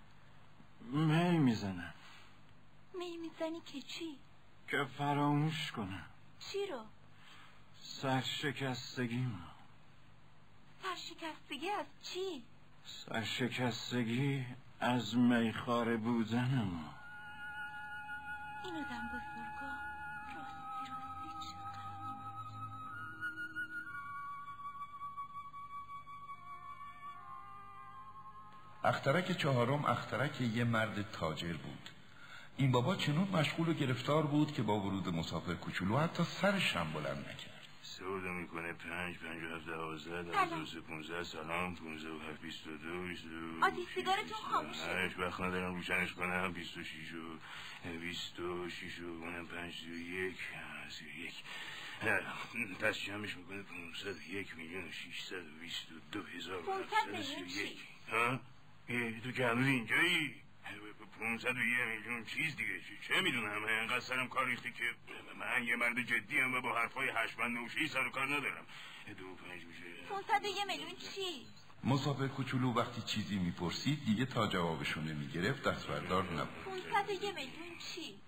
می 0.81 1.39
می‌زنم. 1.39 1.95
می 2.99 3.17
می‌زنی 3.17 3.61
که 3.61 3.83
چی؟ 3.83 4.19
که 4.69 4.85
فراموش 4.99 5.73
کنم 5.73 6.05
چی 6.39 6.67
رو؟ 6.67 6.81
سرشکستگی 7.83 9.27
سرشکستگی 10.83 11.71
از 11.71 11.87
چی؟ 12.03 12.43
سرشکستگی 12.87 14.47
از 14.81 15.17
میخاره 15.17 15.97
بودنم 15.97 16.95
این 18.65 18.77
آدم 18.77 19.09
بزرگا 19.09 19.73
راستی 20.37 20.91
راستی 20.91 21.49
چقدر 21.49 21.83
اخترک 28.85 29.39
چهارم 29.39 29.85
اخترک 29.85 30.41
یه 30.41 30.65
مرد 30.65 31.11
تاجر 31.13 31.53
بود 31.53 31.92
این 32.57 32.71
بابا 32.71 32.97
چنون 32.97 33.29
مشغول 33.29 33.69
و 33.69 33.73
گرفتار 33.73 34.27
بود 34.27 34.55
که 34.55 34.63
با 34.63 34.81
ورود 34.81 35.09
مسافر 35.09 35.55
کوچولو 35.55 35.99
حتی 35.99 36.25
سرش 36.25 36.77
هم 36.77 36.93
بلند 36.93 37.19
نکرد. 37.19 37.53
رو 38.03 38.33
می‌کنه 38.35 38.73
پنج 38.73 39.19
پنج 39.19 39.43
و 39.43 39.57
هفت 39.57 39.67
دوازده 39.67 40.23
دوازده 40.23 40.65
سه 40.65 40.81
پونزده 40.81 41.25
سلام 41.25 41.77
پونزده 41.77 42.11
و 42.11 42.19
هفت 42.19 42.41
بیست 42.43 42.67
و 42.67 42.71
دو 42.71 43.03
بیست 43.03 43.25
و 43.25 43.29
دو 43.29 43.67
آتیش 43.67 43.85
سیگارتون 43.95 44.39
خاموشه. 44.51 45.07
هشت 45.07 45.19
وقت 45.19 45.41
ندارم 45.41 45.75
روشنش 45.75 46.13
کنم. 46.13 46.53
بیست 46.53 46.77
و 46.77 46.85
شیش 46.85 47.13
و 47.13 47.39
بیست 48.01 48.41
و 48.41 48.71
شیش 48.71 49.01
و 49.01 49.05
اونم 49.05 49.47
پنج 49.47 49.75
سی 49.75 49.91
و 49.91 49.99
یک. 49.99 50.37
سی 50.91 51.05
و 51.05 51.09
یک 51.09 51.35
دست 52.83 53.01
جمعش 53.01 53.37
می‌کنه 53.37 53.63
پونصد 53.63 54.17
و 54.17 54.33
یک 54.33 54.57
میلیون 54.57 54.85
و 54.85 54.93
شیشصد 54.93 55.47
و 55.47 55.61
بیست 55.61 55.93
و 55.93 55.95
دو 56.13 56.23
هزار 56.23 56.69
و 56.69 56.73
هفتصد 56.73 57.21
و 57.21 57.23
سی 57.23 57.43
و 57.43 57.47
یک. 57.47 57.79
ها؟ 58.11 58.41
تو 59.25 59.33
که 59.33 59.47
هنوز 59.47 59.67
اینجایی؟ 59.67 60.35
پونصد 61.19 61.57
و 61.57 61.61
یه 61.61 61.85
میلیون 61.85 62.25
چیز 62.25 62.57
دیگه 62.57 62.81
چه, 62.81 63.15
چه 63.15 63.21
می‌دونم؟ 63.21 63.65
انقدر 63.65 64.01
سرم 64.01 64.29
کار 64.29 64.47
ریخته 64.47 64.71
که 64.71 64.85
من 65.39 65.65
یه 65.65 65.77
مرد 65.77 66.03
جدی 66.03 66.41
هم 66.41 66.55
و 66.55 66.61
با 66.61 66.79
حرفای 66.79 67.09
هشمند 67.09 67.59
نوشی 67.59 67.89
سر 67.89 68.07
و 68.07 68.11
کار 68.11 68.27
ندارم. 68.27 68.67
دو 69.19 69.35
پنج 69.35 69.65
میشه. 69.65 69.83
501 70.09 70.67
میلیون 70.67 70.97
چی؟ 71.15 71.47
مسافر 71.85 72.29
کوچولو 72.29 72.73
وقتی 72.73 73.03
چیزی 73.03 73.39
می‌پرسید 73.39 74.05
دیگه 74.05 74.27
تا 74.27 74.47
جوابشو 74.47 75.01
نمی‌گرفت 75.01 75.63
دست 75.63 75.87
بردار 75.87 76.25
نبود 76.33 76.89
501 76.93 77.35
میلیون 77.35 77.79
چی؟ 77.79 78.19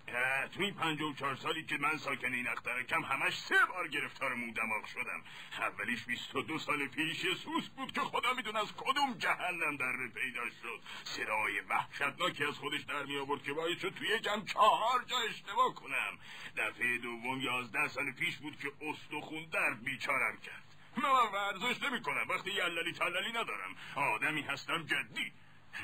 تو 0.51 0.61
این 0.61 0.73
پنجاه 0.73 1.09
و 1.09 1.13
چهار 1.13 1.35
سالی 1.35 1.63
که 1.63 1.77
من 1.77 1.97
ساکن 1.97 2.33
این 2.33 2.47
اخترکم 2.47 3.03
همش 3.03 3.39
سه 3.39 3.55
بار 3.69 3.87
گرفتار 3.87 4.33
مو 4.33 4.53
دماغ 4.53 4.85
شدم. 4.85 5.23
اولیش 5.59 6.03
بیست 6.03 6.35
و 6.35 6.41
دو 6.41 6.59
سال 6.59 6.87
پیش 6.87 7.23
یه 7.23 7.35
سوس 7.35 7.69
بود 7.69 7.91
که 7.91 8.01
خدا 8.01 8.33
میدون 8.33 8.55
از 8.55 8.67
کدوم 8.77 9.13
جهنم 9.17 9.77
در 9.77 9.93
پیدا 10.13 10.45
شد. 10.61 10.81
صدای 11.03 11.59
وحشتناکی 11.69 12.43
از 12.43 12.53
خودش 12.53 12.81
در 12.81 13.03
می 13.03 13.17
آورد 13.17 13.43
که 13.43 13.53
باید 13.53 13.79
شد 13.79 13.93
توی 13.93 14.19
جمع 14.19 14.45
چهار 14.45 15.03
جا 15.07 15.17
اشتباه 15.29 15.73
کنم. 15.75 16.13
دفعه 16.57 16.97
دوم 16.97 17.41
یازده 17.41 17.87
سال 17.87 18.11
پیش 18.11 18.37
بود 18.37 18.59
که 18.59 18.71
استخون 18.81 19.45
درد 19.53 19.83
بیچارم 19.83 20.37
کرد. 20.37 20.64
من 20.97 21.31
ورزش 21.33 21.83
نمی 21.83 22.01
کنم 22.01 22.25
وقتی 22.29 22.51
یللی 22.51 22.93
تللی 22.93 23.31
ندارم. 23.31 23.75
آدمی 23.95 24.41
هستم 24.41 24.83
جدی. 24.83 25.33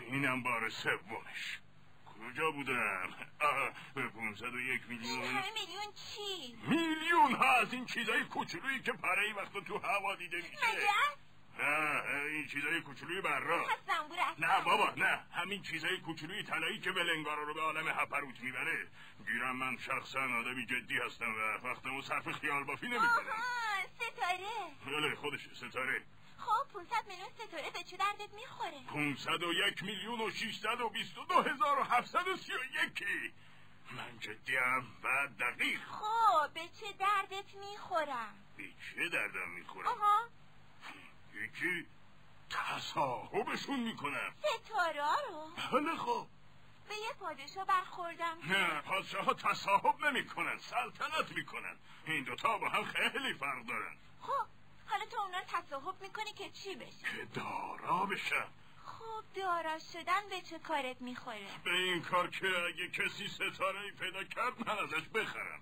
اینم 0.08 0.44
بار 0.44 0.70
سومش. 0.70 1.60
کجا 2.06 2.52
بودم؟ 2.52 3.10
به 3.96 4.08
501 4.08 4.82
میلیون. 4.88 5.20
میلیون 5.20 5.94
چی؟ 5.96 6.58
میلیون 6.68 7.34
ها 7.34 7.52
از 7.56 7.74
این 7.74 7.86
چیزای 7.86 8.24
کوچولویی 8.24 8.80
که 8.80 8.92
پره 8.92 9.34
وقتا 9.34 9.60
تو 9.60 9.78
هوا 9.78 10.16
دیده 10.16 10.38
میشه؟ 10.38 10.68
نه 11.60 12.04
این 12.26 12.48
چیزای 12.48 12.82
کوچولوی 12.82 13.22
برا 13.22 13.66
نه 14.38 14.62
بابا 14.62 14.94
نه. 14.98 15.20
همین 15.32 15.62
چیزای 15.62 15.98
کوچولوی 15.98 16.44
طلایی 16.44 16.80
که 16.80 16.92
بلنگارا 16.92 17.44
رو 17.44 17.54
به 17.54 17.62
عالم 17.62 17.88
هپروت 17.88 18.40
می‌بره. 18.40 18.88
گیرم 19.26 19.56
من 19.56 19.78
شخصا 19.78 20.20
آدمی 20.20 20.66
جدی 20.66 20.98
هستم 20.98 21.36
و 21.36 21.68
وقتمو 21.68 22.02
صرف 22.02 22.32
خیال 22.32 22.64
بافی 22.64 22.88
نمی‌کنم. 22.88 23.08
ستاره. 24.02 24.76
بله 24.86 25.16
خودش 25.16 25.50
ستاره. 25.56 26.02
خب 26.38 26.74
500 26.74 27.08
میلیون 27.08 27.30
ستاره 27.30 27.70
به 27.70 27.84
چه 27.84 27.98
دردت 27.98 28.34
می‌خوره؟ 28.34 28.82
501 28.88 29.84
میلیون 29.84 30.22
و 30.22 30.32
622 30.32 31.34
هزار 31.34 31.80
و 31.80 31.84
731 31.84 33.06
من 33.92 34.20
جدیم 34.20 34.98
و 35.04 35.28
دقیق. 35.40 35.80
خب 35.82 36.54
به 36.54 36.62
چه 36.80 36.92
دردت 37.00 37.56
می‌خورم؟ 37.56 38.34
به 38.58 38.64
چه 38.64 39.10
دردم 39.10 39.50
می‌خورم؟ 39.50 39.88
آها. 39.88 40.22
یکی 41.34 41.86
تصاحبشون 42.50 43.80
می‌کنم 43.80 44.36
ستاره 44.40 45.04
رو؟ 45.30 45.52
بله 45.72 45.96
خب. 45.96 46.28
به 46.92 46.98
یه 46.98 47.14
پادشاه 47.20 47.66
برخوردم. 47.66 48.38
نه 48.44 48.82
پادشاه 48.82 49.26
ها 49.26 49.34
تصاحب 49.34 50.06
نمی‌کنن 50.06 50.60
سلطنت 50.60 51.32
می‌کنن. 51.32 51.78
این 52.08 52.24
دوتا 52.24 52.58
با 52.58 52.70
هم 52.70 52.84
خیلی 52.84 53.34
فرق 53.34 53.66
دارن. 53.66 53.98
خب 54.22 54.46
حالا 54.86 55.06
تو 55.06 55.20
اونا 55.20 55.42
تصاحب 55.48 56.02
می‌کنی 56.02 56.34
که 56.34 56.50
چی 56.50 56.76
بشه؟ 56.76 57.18
که 57.18 57.26
دارا 57.34 58.06
بشم 58.06 58.48
خب 58.86 59.24
دارا 59.36 59.80
شدن 59.80 60.30
به 60.30 60.42
چه 60.42 60.60
کارت 60.60 61.02
می‌خوره؟ 61.02 61.48
به 61.64 61.74
این 61.74 62.02
کار 62.02 62.30
که 62.30 62.48
اگه 62.68 62.90
کسی 62.90 63.28
ستاره 63.28 63.92
پیدا 63.92 64.24
کرد 64.24 64.68
من 64.68 64.80
ازش 64.80 65.08
بخرم. 65.14 65.62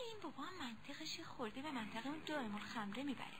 این 0.00 0.16
بابا 0.22 0.44
منطقش 0.60 1.20
خورده 1.20 1.62
به 1.62 1.70
منطقه 1.70 2.06
اون 2.08 2.22
دائم 2.26 2.54
الخمره 2.54 3.02
می‌بره. 3.02 3.38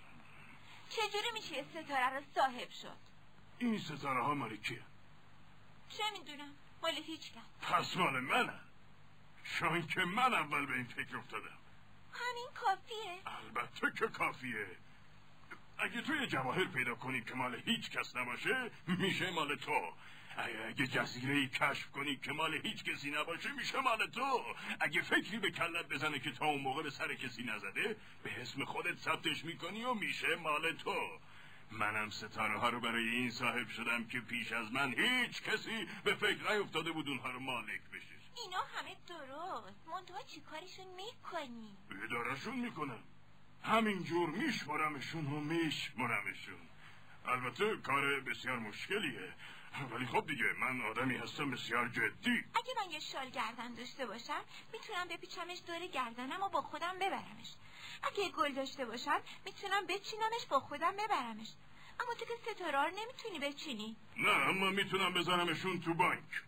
چجوری 0.91 1.31
میشه 1.33 1.65
ستاره 1.71 2.09
رو 2.17 2.23
صاحب 2.35 2.71
شد؟ 2.71 2.97
این 3.59 3.79
ستاره 3.79 4.23
ها 4.23 4.35
مال 4.35 4.57
کیه؟ 4.57 4.83
چه 5.89 6.05
می‌دونم؟ 6.13 6.55
مال 6.85 6.95
هیچ 7.07 7.33
کس. 7.33 7.71
پس 7.73 7.97
مال 7.97 8.21
منن 8.21 8.61
چون 9.59 9.87
که 9.87 10.01
من 10.01 10.35
اول 10.35 10.67
به 10.67 10.75
این 10.75 10.85
فکر 10.85 11.17
افتادم. 11.17 11.59
همین 12.13 12.49
کافیه. 12.55 13.19
البته 13.27 13.99
که 13.99 14.09
کافیه. 14.09 14.67
اگه 15.79 16.03
توی 16.03 16.27
جواهر 16.27 16.65
پیدا 16.65 16.95
کنی 16.95 17.21
که 17.21 17.35
مال 17.35 17.63
هیچ 17.67 17.91
کس 17.91 18.17
نباشه 18.17 18.71
میشه 18.87 19.31
مال 19.31 19.57
تو. 19.57 19.93
اگه, 20.37 20.67
اگه 20.67 20.87
جزیره 20.87 21.35
ای 21.35 21.49
کشف 21.49 21.91
کنی 21.91 22.17
که 22.17 22.33
مال 22.33 22.55
هیچ 22.55 22.85
کسی 22.85 23.11
نباشه 23.11 23.53
میشه 23.53 23.81
مال 23.81 24.07
تو. 24.07 24.45
اگه 24.81 25.03
فکری 25.03 25.39
به 25.39 25.51
کلت 25.51 25.89
بزنه 25.89 26.19
که 26.19 26.31
تا 26.33 26.47
اون 26.47 26.61
موقع 26.61 26.83
به 26.83 26.91
سر 26.91 27.15
کسی 27.15 27.43
نزده 27.45 27.97
به 28.23 28.43
اسم 28.43 28.65
خودت 28.65 28.99
ثبتش 28.99 29.45
می‌کنی 29.45 29.85
و 29.85 29.95
میشه 29.95 30.37
مال 30.37 30.73
تو. 30.73 31.19
منم 31.71 32.11
ستاره 32.11 32.59
ها 32.59 32.69
رو 32.69 32.81
برای 32.81 33.09
این 33.09 33.31
صاحب 33.31 33.69
شدم 33.69 34.05
که 34.05 34.21
پیش 34.21 34.53
از 34.53 34.73
من 34.73 34.95
هیچ 34.99 35.43
کسی 35.43 35.89
به 36.05 36.15
فکر 36.15 36.53
نیفتاده 36.53 36.93
بود 36.93 37.09
اونها 37.09 37.31
رو 37.31 37.41
مالک 37.41 37.81
بشه. 37.93 38.15
اینا 38.37 38.59
همه 38.59 38.97
درست. 39.09 39.89
منتها 39.89 40.23
چی 40.23 40.41
کارشون 40.41 40.87
می‌کنی؟ 40.97 41.77
ادارشون 42.05 42.57
می‌کنم. 42.57 43.03
همینجور 43.63 44.31
میشمرمشون 44.31 45.27
و 45.27 45.41
میشمرمشون 45.41 46.69
البته 47.27 47.77
کار 47.77 48.21
بسیار 48.21 48.59
مشکلیه. 48.59 49.35
ولی 49.91 50.07
خب 50.07 50.27
دیگه 50.27 50.45
من 50.61 50.81
آدمی 50.81 51.17
هستم 51.17 51.51
بسیار 51.51 51.89
جدی. 51.89 52.45
اگه 52.55 52.73
من 52.85 52.91
یه 52.91 53.01
شال 53.01 53.31
گردن 53.31 53.75
داشته 53.75 54.07
باشم 54.07 54.41
می‌تونم 54.73 55.09
بپیچمش 55.09 55.63
دور 55.67 55.87
گردنم 55.87 56.43
و 56.43 56.49
با 56.49 56.63
خودم 56.63 56.99
ببرمش. 56.99 57.55
اگه 58.07 58.29
گل 58.29 58.53
داشته 58.53 58.85
باشم 58.85 59.21
می‌تونم 59.45 59.87
بچینمش 59.87 60.47
با 60.51 60.61
خودم 60.61 60.93
ببرمش. 60.93 61.49
اما 62.01 62.15
تو 62.15 62.25
که 62.25 62.53
ستاره 62.53 62.91
نمی‌تونی 62.91 63.39
بچینی. 63.39 63.97
نه 64.17 64.31
اما 64.31 64.71
می‌تونم 64.71 65.15
بزنمشون 65.15 65.81
تو 65.81 65.95
بانک. 65.95 66.43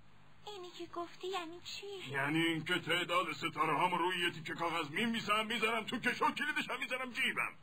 اینی 0.47 0.71
که 0.71 0.87
گفتی 0.87 1.29
یعنی 1.29 1.61
چی؟ 1.65 1.87
یعنی 2.11 2.39
اینکه 2.39 2.79
تعداد 2.79 3.33
ستاره 3.33 3.79
هم 3.79 3.95
روی 3.95 4.19
یه 4.19 4.31
تیکه 4.31 4.55
کاغذ 4.55 4.91
میمیسم 4.91 5.47
می‌ذارم 5.47 5.85
تو 5.85 5.99
کش 5.99 6.23
و 6.23 6.31
کلیدش 6.31 6.71
هم 6.71 6.81
می‌ذارم 6.81 7.13
جیبم. 7.13 7.55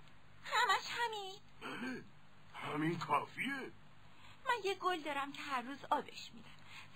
همش 0.44 0.86
همین. 0.90 1.36
بله 1.62 2.04
همین 2.54 3.00
کافیه. 3.00 3.72
من 4.46 4.64
یه 4.64 4.74
گل 4.74 5.00
دارم 5.00 5.32
که 5.32 5.42
هر 5.42 5.62
روز 5.62 5.78
آبش 5.92 6.32
میدم. 6.34 6.50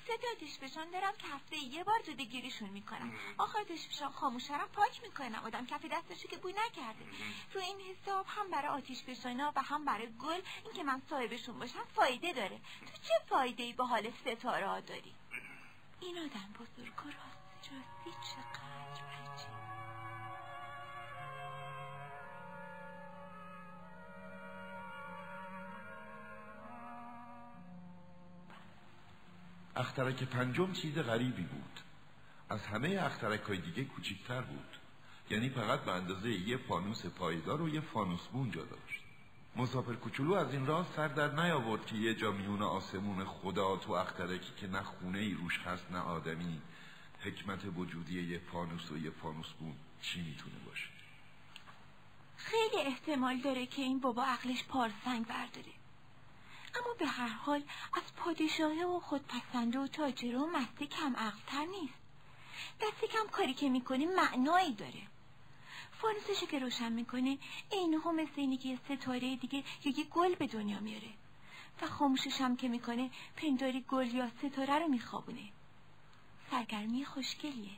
سه 0.08 0.18
تا 0.18 0.46
دشپشان 0.46 0.92
دارم 0.92 1.14
که 1.18 1.28
هفته 1.28 1.58
یه 1.58 1.84
بار 1.84 2.02
جوده 2.02 2.24
گیریشون 2.24 2.70
می‌کنم 2.70 3.12
آخر 3.38 3.64
دشپشان 3.64 4.12
خاموشرم 4.12 4.68
پاک 4.68 5.02
می‌کنم. 5.04 5.42
آدم 5.46 5.66
کف 5.66 5.86
دستشو 5.86 6.28
که 6.28 6.38
بوی 6.38 6.54
نکرده. 6.54 7.06
رو 7.54 7.62
این 7.62 7.78
حساب 7.82 8.26
هم 8.30 8.52
برای 8.52 8.68
آتیش 8.68 9.04
بشانا 9.04 9.54
و 9.56 9.62
هم 9.62 9.86
برای 9.86 10.08
گل 10.08 10.42
اینکه 10.64 10.84
من 10.84 11.02
صاحبشون 11.10 11.60
باشم 11.60 11.84
فایده 11.96 12.34
داره. 12.34 12.60
تو 12.86 13.02
چه 13.08 13.14
فایده 13.30 13.64
ای 13.64 13.74
به 13.74 13.86
حال 13.86 14.12
ستاره 14.12 14.68
ها 14.68 14.80
داری؟ 14.80 15.14
این 16.02 16.18
آدم 16.18 16.54
بزرگ 16.60 17.06
و 17.06 17.08
راست 17.08 17.72
راستی 17.72 18.12
چقدر 18.30 18.67
اخترک 29.78 30.24
پنجم 30.24 30.74
چیز 30.74 30.96
غریبی 30.98 31.44
بود. 31.44 31.80
از 32.50 32.66
همه 32.66 33.00
اخترک 33.02 33.42
های 33.42 33.58
دیگه 33.58 33.84
کوچیکتر 33.84 34.42
بود. 34.42 34.78
یعنی 35.30 35.50
فقط 35.50 35.80
به 35.80 35.92
اندازه 35.92 36.30
یه 36.30 36.58
فانوس 36.58 37.06
پایدار 37.06 37.62
و 37.62 37.70
یه 37.70 37.82
فانوس 37.82 38.28
بون 38.28 38.52
جا 38.52 38.64
داشت. 38.64 39.04
مسافر 39.56 39.94
کوچولو 39.94 40.34
از 40.34 40.54
این 40.54 40.66
راه 40.66 40.88
سر 40.96 41.08
در 41.08 41.44
نیاورد 41.44 41.86
که 41.86 41.96
یه 41.96 42.16
جا 42.16 42.32
میون 42.32 42.62
آسمون 42.62 43.26
خدا 43.26 43.78
تو 43.78 43.92
اخترکی 43.92 44.52
که 44.58 44.68
نه 44.68 44.84
خونه 44.84 45.20
ای 45.20 45.34
روش 45.34 45.60
هست 45.60 45.92
نه 45.92 46.00
آدمی. 46.00 46.62
حکمت 47.20 47.60
وجودی 47.76 48.24
یه 48.24 48.40
فانوس 48.52 48.92
و 48.92 48.98
یه 48.98 49.10
فانوس 49.10 49.50
بون 49.60 49.76
چی 50.02 50.22
می‌تونه 50.22 50.56
باشه؟ 50.66 50.88
خیلی 52.38 52.82
احتمال 52.82 53.38
داره 53.38 53.66
که 53.66 53.82
این 53.82 54.00
بابا 54.00 54.24
عقلش 54.24 54.64
پارسنگ 54.64 55.28
برداره. 55.28 55.77
به 56.98 57.08
هر 57.08 57.28
حال 57.28 57.64
از 57.94 58.16
پادشاهه 58.16 58.86
و 58.86 59.00
خودپسنده 59.00 59.80
و 59.80 59.88
تاجره 59.88 60.38
و 60.38 60.46
مسته 60.46 60.88
کم 60.88 61.16
عقلتر 61.16 61.66
نیست. 61.66 61.94
دست 62.82 63.12
کم 63.12 63.28
کاری 63.32 63.54
که 63.54 63.70
می‌کنه 63.70 64.06
معنایی 64.06 64.74
داره. 64.74 65.02
فانوسشو 66.02 66.46
که 66.46 66.60
روشن 66.60 66.92
می‌کنه 66.92 67.38
اینها 67.72 68.12
مثل 68.12 68.32
اینه 68.36 68.58
که 68.58 68.70
یه 68.70 68.80
ستاره 68.86 69.36
دیگه 69.36 69.64
یا 69.84 69.94
یه 69.98 70.04
گل 70.04 70.36
به 70.36 70.48
دنیا 70.48 70.80
میاره. 70.80 71.10
و 71.82 71.88
خاموشش 71.88 72.42
هم 72.42 72.56
که 72.56 72.68
می‌کنه 72.68 73.10
پنداری 73.36 73.82
گل 73.82 74.08
یا 74.08 74.30
ستاره 74.30 74.80
رو 74.80 74.88
میخوابونه. 74.88 75.50
سرگرمی 76.52 77.06
خوشگلیه. 77.06 77.78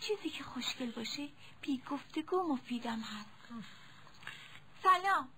چیزی 0.00 0.30
که 0.30 0.44
خوشگل 0.44 0.90
باشه 0.90 1.28
بی 1.62 1.82
گفتگو 1.90 2.42
مفیدم 2.42 3.00
هست. 3.00 3.64
سلام! 4.82 5.28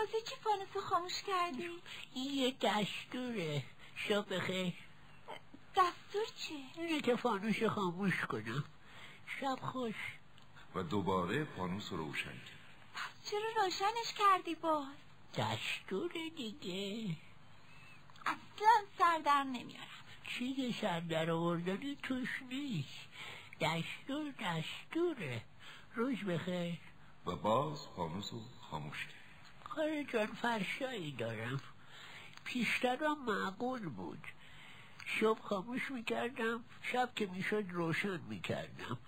واسه 0.00 0.20
چی 0.20 0.34
فانوسو 0.34 0.80
خاموش 0.80 1.22
کردی؟ 1.22 1.68
این 2.14 2.34
یه 2.34 2.54
دستوره. 2.60 3.62
شب 3.96 4.34
بخیر 4.34 4.72
دستور 5.76 6.26
چیه؟ 6.36 6.58
اینه 6.76 7.00
که 7.00 7.16
فانوس 7.16 7.62
خاموش 7.62 8.20
کنم. 8.20 8.64
شب 9.40 9.58
خوش. 9.62 9.94
و 10.74 10.82
دوباره 10.82 11.44
فانوس 11.44 11.92
رو 11.92 11.96
روشن 11.96 12.30
کرد 12.30 12.58
پس 12.94 13.30
چرا 13.30 13.64
روشنش 13.64 14.14
کردی 14.18 14.54
باز؟ 14.54 14.86
دستور 15.36 16.12
دیگه. 16.36 17.16
اصلا 18.26 18.84
سر 18.98 19.18
در 19.18 19.44
نمیارم. 19.44 20.04
چیز 20.28 20.76
سر 20.80 21.00
در 21.00 21.30
آوردنی 21.30 21.98
توش 22.02 22.42
نیست. 22.50 23.08
دستور 23.60 24.32
دستوره. 24.40 25.42
روز 25.94 26.18
بخیر. 26.18 26.78
و 27.26 27.36
باز 27.36 27.86
فانوس 27.96 28.32
رو 28.32 28.40
خاموش 28.70 29.06
کرد 29.06 29.19
کار 29.70 30.02
جان 30.02 30.26
فرشایی 30.26 31.12
دارم. 31.12 31.60
پیشترم 32.44 33.24
معقول 33.26 33.88
بود. 33.88 34.26
صبح 35.20 35.42
خاموش 35.42 35.90
می‌کردم 35.90 36.64
شب 36.82 37.10
که 37.16 37.26
می‌شد 37.26 37.64
روشن 37.70 38.20
می‌کردم. 38.28 38.98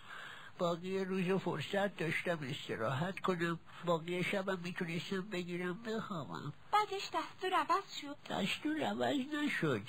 باقی 0.58 1.04
روز 1.04 1.40
فرصت 1.40 1.96
داشتم 1.96 2.38
استراحت 2.42 3.20
کنم. 3.20 3.58
باقی 3.84 4.24
شبم 4.24 4.58
می‌تونستم 4.64 5.20
بگیرم 5.20 5.82
بخوابم. 5.82 6.52
بعدش 6.72 7.10
دستور 7.14 7.54
عوض 7.54 7.96
شد. 8.00 8.16
دستور 8.30 8.82
عوض 8.84 9.16
نشد. 9.44 9.82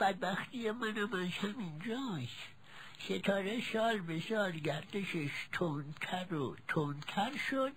بدبختی 0.00 0.70
منم 0.70 1.12
از 1.12 1.28
همین 1.28 1.82
جاست. 1.86 2.60
ستاره 2.98 3.62
سال 3.72 3.98
به 3.98 4.22
سال 4.28 4.52
گردشش 4.52 5.30
تندتر 5.52 6.34
و 6.34 6.56
تندتر 6.68 7.36
شد. 7.50 7.76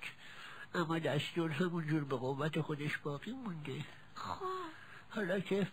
اما 0.76 1.00
دستور 1.00 1.52
همونجور 1.52 2.04
به 2.04 2.16
قوت 2.16 2.62
خودش 2.62 2.98
باقی 2.98 3.32
مونده. 3.32 3.86
خب. 4.16 4.46
حالا 5.10 5.40
که 5.40 5.68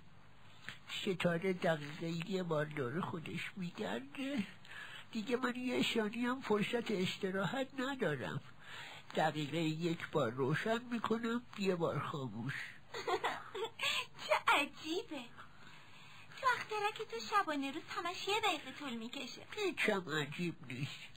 ستاره 1.03 1.53
دقیقه 1.53 2.31
یه 2.31 2.43
بار 2.43 2.65
داره 2.65 3.01
خودش 3.01 3.51
میگرده 3.57 4.47
دیگه 5.13 5.37
من 5.37 5.57
یه 5.57 5.83
ثانی 5.95 6.27
هم 6.27 6.41
فرصت 6.41 6.91
استراحت 6.91 7.69
ندارم. 7.79 8.41
دقیقه 9.17 9.59
یک 9.59 10.11
بار 10.11 10.31
روشن 10.31 10.81
می‌کنم 10.91 11.43
یه 11.59 11.77
بار 11.77 11.99
خاموش. 11.99 12.55
چه 14.27 14.35
عجیبه. 14.49 15.25
تو 16.41 16.47
اخترک 16.57 17.09
تو 17.11 17.21
شبانه 17.21 17.73
روز 17.73 17.83
همش 17.89 18.29
یه 18.29 18.41
دقیقه 18.41 18.79
طول 18.79 18.97
می‌کشه. 18.97 19.43
هیچم 19.57 20.05
عجیب 20.11 20.55
نیست. 20.69 21.10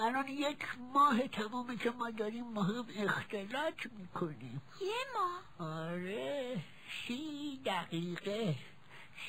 الان 0.00 0.28
یک 0.28 0.66
ماه 0.94 1.28
تمومه 1.28 1.76
که 1.76 1.90
ما 1.90 2.10
داریم 2.10 2.54
با 2.54 2.62
هم 2.62 2.86
اختلاط 2.96 3.86
می‌کنیم. 3.98 4.62
یه 4.80 4.94
ماه؟ 5.14 5.68
آره 5.70 6.64
سی 7.06 7.60
دقیقه 7.64 8.54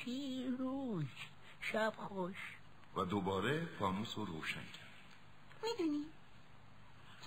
سی 0.05 0.55
روز. 0.60 1.05
شب 1.62 1.93
خوش. 1.97 2.38
و 2.95 3.03
دوباره 3.05 3.65
فانوس 3.79 4.17
رو 4.17 4.25
روشن 4.25 4.62
کرد. 4.62 4.89
می‌دونی 5.63 6.05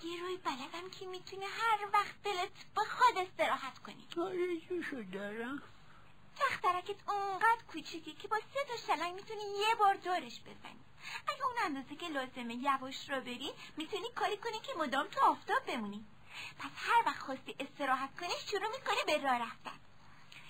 یه 0.05 0.21
روی 0.21 0.37
بلدم 0.37 0.91
که 0.91 1.07
می‌تونه 1.07 1.47
هر 1.47 1.89
وقت 1.93 2.23
دلت 2.25 2.51
بخواد 2.77 3.27
استراحت 3.27 3.79
کنی. 3.79 4.07
آرزوشو 4.17 5.03
دارم 5.13 5.63
تخترکت 6.37 7.09
اونقدر 7.09 7.63
کوچیکی 7.73 8.13
که 8.13 8.29
با 8.29 8.37
سه 8.55 8.61
تا 8.69 8.95
شلنگ 8.95 9.15
می‌تونی 9.15 9.43
یه 9.43 9.75
بار 9.79 9.95
دورش 9.95 10.41
بزنی. 10.41 10.81
اگه 11.29 11.45
اون 11.47 11.57
اندازه 11.65 11.97
که 11.97 12.09
لازمه 12.09 12.55
یواش 12.55 13.11
رو 13.11 13.21
بری 13.21 13.51
می‌تونی 13.77 14.09
کاری 14.15 14.37
کنی 14.37 14.61
که 14.63 14.73
مدام 14.79 15.07
تو 15.07 15.21
آفتاب 15.27 15.67
بمونی. 15.67 16.05
پس 16.59 16.71
هر 16.75 17.03
وقت 17.07 17.19
خواستی 17.19 17.55
استراحت 17.61 18.21
کنی 18.21 18.33
شروع 18.51 18.69
می‌کنی 18.79 18.99
به 19.07 19.23
راه 19.23 19.39
رفتن. 19.39 19.79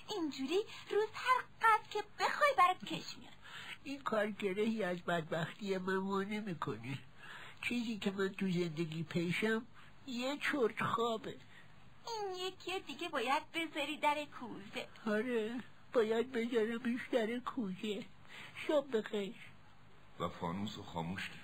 اینجوری 0.08 0.60
روز 0.90 1.08
هر 1.14 1.44
قدر 1.62 1.88
که 1.90 2.04
بخوای 2.18 2.50
برات 2.58 2.84
کش 2.84 3.16
میاد. 3.18 3.32
این 3.84 4.02
کار 4.02 4.30
گرهی 4.30 4.84
از 4.84 5.02
بدبختی 5.02 5.78
من 5.78 5.96
مانع 5.96 6.40
می‌کنه. 6.40 6.98
چیزی 7.62 7.98
که 7.98 8.10
من 8.10 8.28
تو 8.28 8.50
زندگی 8.50 9.02
پیشم 9.02 9.66
یه 10.06 10.38
چرت 10.52 10.82
خوابه. 10.82 11.36
این 12.08 12.34
یکی 12.34 12.80
دیگه 12.80 13.08
باید 13.08 13.52
بذاری 13.52 13.96
در 13.96 14.24
کوزه. 14.24 14.88
آره 15.06 15.60
باید 15.92 16.32
بذارمش 16.32 17.00
در 17.12 17.38
کوزه. 17.38 18.04
شب 18.66 18.98
بخیر. 18.98 19.34
و 20.22 20.28
فانوس 20.28 20.76
رو 20.76 20.82
خاموش 20.82 21.28
کرد. 21.28 21.38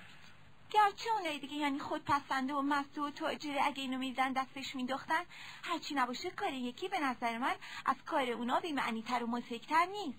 گرچه 0.71 1.11
اونای 1.11 1.39
دیگه 1.39 1.55
یعنی 1.55 1.79
خودپسنده 1.79 2.55
و 2.55 2.63
مسته 2.63 3.01
و 3.01 3.11
تاجره 3.11 3.61
اگه 3.65 3.83
اینو 3.83 3.99
میزن 3.99 4.33
دستش 4.33 4.75
مینداختن 4.75 5.23
هرچی 5.63 5.95
نباشه 5.95 6.31
کار 6.31 6.53
یکی 6.53 6.89
به 6.89 7.01
نظر 7.01 7.39
من 7.39 7.55
از 7.87 7.97
کار 8.07 8.31
اونا 8.31 8.61
بیمعنی 8.61 9.03
تر 9.03 9.23
و 9.23 9.27
مسکتر 9.27 9.85
نیست. 9.85 10.19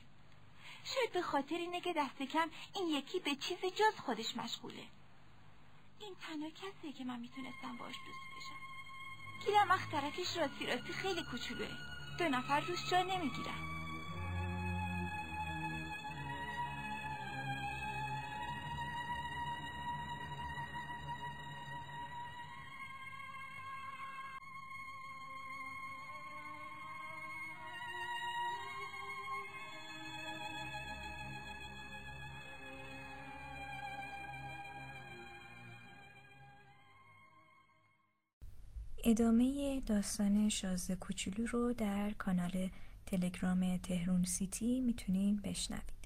شاید 0.83 1.11
به 1.13 1.21
خاطر 1.21 1.55
اینه 1.55 1.81
که 1.81 1.93
دست 1.93 2.21
کم 2.21 2.49
این 2.75 2.87
یکی 2.87 3.19
به 3.19 3.35
چیز 3.35 3.57
جز 3.59 3.99
خودش 4.05 4.37
مشغوله. 4.37 4.83
این 5.99 6.15
تنها 6.15 6.49
کسیه 6.49 6.93
که 6.93 7.03
من 7.03 7.19
می‌تونستم 7.19 7.77
باش 7.77 7.95
دوست 8.05 8.19
بشم. 8.37 8.59
گیرم 9.45 9.71
اخترکش 9.71 10.37
راستی 10.37 10.67
راستی 10.67 10.93
خیلی 10.93 11.23
کوچولوه. 11.31 11.69
دو 12.19 12.29
نفر 12.29 12.59
روش 12.59 12.89
جا 12.89 13.01
نمی‌گیرن. 13.01 13.78
ادامه 39.09 39.79
داستان 39.85 40.49
شازده 40.49 40.95
کوچولو 40.95 41.45
رو 41.45 41.73
در 41.73 42.11
کانال 42.11 42.69
تلگرام 43.05 43.77
تهرون 43.77 44.23
سیتی 44.23 44.81
می‌تونین 44.81 45.35
بشنوید. 45.35 45.98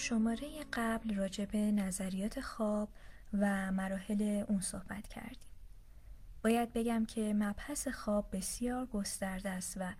شماره 0.00 0.48
قبل 0.72 1.14
راجع 1.14 1.44
به 1.44 1.58
نظریات 1.58 2.40
خواب 2.40 2.88
و 3.32 3.72
مراحل 3.72 4.44
اون 4.48 4.60
صحبت 4.60 5.08
کردیم. 5.08 5.50
باید 6.44 6.72
بگم 6.72 7.06
که 7.06 7.34
مبحث 7.34 7.88
خواب 7.88 8.28
بسیار 8.32 8.86
گسترده 8.86 9.50
است 9.50 9.76
و 9.80 9.92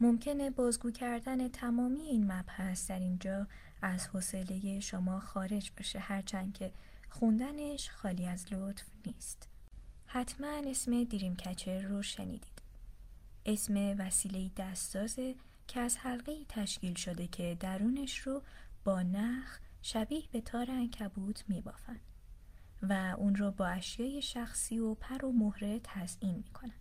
ممکنه 0.00 0.50
بازگو 0.50 0.90
کردن 0.90 1.48
تمامی 1.48 2.02
این 2.02 2.32
مبحث 2.32 2.90
در 2.90 2.98
اینجا 2.98 3.46
از 3.82 4.06
حوصله 4.06 4.80
شما 4.80 5.20
خارج 5.20 5.72
بشه 5.78 5.98
هرچند 5.98 6.54
که 6.54 6.72
خوندنش 7.08 7.90
خالی 7.90 8.26
از 8.26 8.52
لطف 8.52 8.84
نیست. 9.06 9.48
حتما 10.06 10.62
اسم 10.66 11.04
دیریم 11.04 11.36
کچر 11.36 11.80
رو 11.80 12.02
شنیدید. 12.02 12.62
اسم 13.46 13.94
وسیله 13.98 14.50
دستازه 14.56 15.34
که 15.68 15.80
از 15.80 15.96
حلقه 15.96 16.44
تشکیل 16.48 16.94
شده 16.94 17.26
که 17.26 17.56
درونش 17.60 18.18
رو 18.18 18.42
نخ 18.90 19.58
شبیه 19.82 20.22
به 20.32 20.40
تار 20.40 20.70
انکبوت 20.70 21.44
میبافند 21.48 22.00
و 22.82 23.14
اون 23.18 23.34
رو 23.34 23.50
با 23.50 23.66
اشیای 23.66 24.22
شخصی 24.22 24.78
و 24.78 24.94
پر 24.94 25.24
و 25.24 25.32
مهره 25.32 25.80
تزئین 25.84 26.34
می‌کنن. 26.36 26.72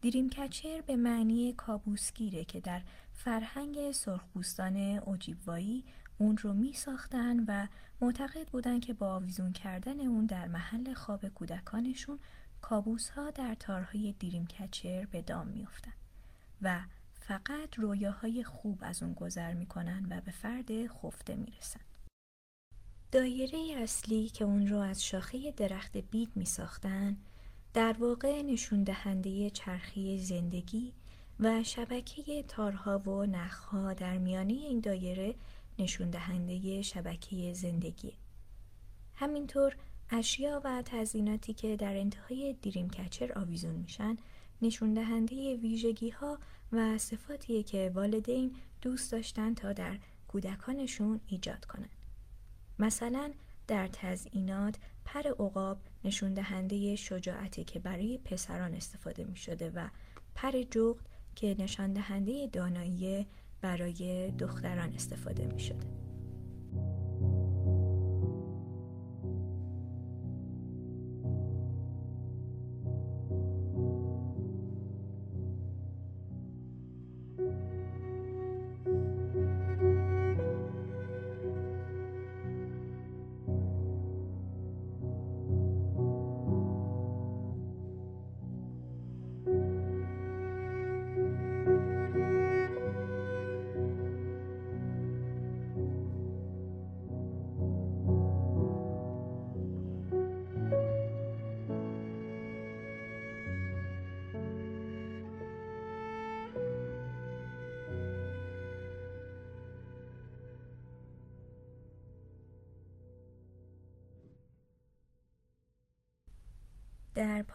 دیریم 0.00 0.30
کچر 0.30 0.80
به 0.86 0.96
معنی 0.96 1.52
کابوسگیره 1.52 2.44
که 2.44 2.60
در 2.60 2.82
فرهنگ 3.12 3.92
سرخپوستان 3.92 4.76
اوجیبوایی 4.76 5.84
اون 6.18 6.36
رو 6.36 6.52
می 6.52 6.72
ساختن 6.72 7.44
و 7.48 7.66
معتقد 8.00 8.48
بودن 8.48 8.80
که 8.80 8.94
با 8.94 9.14
آویزون 9.14 9.52
کردن 9.52 10.00
اون 10.00 10.26
در 10.26 10.48
محل 10.48 10.94
خواب 10.94 11.28
کودکانشون 11.28 12.18
کابوس 12.60 13.08
ها 13.10 13.30
در 13.30 13.54
تارهای 13.54 14.12
دیریم 14.12 14.46
کچر 14.46 15.04
به 15.04 15.22
دام 15.22 15.46
میافتند 15.46 15.94
و 16.62 16.80
فقط 17.28 17.78
رویاهای 17.78 18.44
خوب 18.44 18.78
از 18.80 19.02
اون 19.02 19.12
گذر 19.12 19.54
می‌کنن 19.54 20.06
و 20.10 20.20
به 20.20 20.30
فرد 20.30 20.86
خفته 20.86 21.36
می‌رسن. 21.36 21.80
دایره 23.12 23.58
اصلی 23.76 24.28
که 24.28 24.44
اون 24.44 24.66
رو 24.66 24.78
از 24.78 25.04
شاخه 25.04 25.50
درخت 25.50 25.96
بید 25.96 26.30
می 26.34 26.44
ساختن 26.44 27.16
در 27.74 27.92
واقع 27.92 28.42
نشون 28.42 28.82
دهنده 28.82 29.50
چرخی 29.50 30.18
زندگی 30.18 30.92
و 31.40 31.62
شبکه 31.62 32.42
تارها 32.42 32.98
و 32.98 33.26
نخها 33.26 33.92
در 33.92 34.18
میانه 34.18 34.52
این 34.52 34.80
دایره 34.80 35.34
نشون 35.78 36.10
دهنده 36.10 36.82
شبکه 36.82 37.52
زندگی. 37.52 38.12
همینطور 39.14 39.76
اشیا 40.10 40.60
و 40.64 40.82
تزیناتی 40.82 41.54
که 41.54 41.76
در 41.76 41.96
انتهای 41.96 42.56
دیریم 42.62 42.88
کچر 42.88 43.32
آویزون 43.38 43.74
میشن 43.74 44.16
نشون 44.62 44.94
دهنده 44.94 45.56
ویژگی 45.56 46.10
ها 46.10 46.38
و 46.72 46.98
صفاتیه 46.98 47.62
که 47.62 47.92
والدین 47.94 48.56
دوست 48.82 49.12
داشتن 49.12 49.54
تا 49.54 49.72
در 49.72 49.98
کودکانشون 50.28 51.20
ایجاد 51.26 51.64
کنن. 51.64 51.88
مثلا 52.78 53.32
در 53.66 53.88
تزئینات 53.92 54.76
پر 55.04 55.22
عقاب 55.26 55.78
نشون 56.04 56.34
دهنده 56.34 56.96
شجاعتی 56.96 57.64
که 57.64 57.78
برای 57.78 58.18
پسران 58.18 58.74
استفاده 58.74 59.24
می 59.24 59.36
شده 59.36 59.70
و 59.70 59.88
پر 60.34 60.52
جغد 60.70 61.08
که 61.36 61.56
نشان 61.58 61.92
دهنده 61.92 62.46
دانایی 62.46 63.26
برای 63.60 64.30
دختران 64.30 64.92
استفاده 64.94 65.46
می 65.46 65.60
شده. 65.60 66.07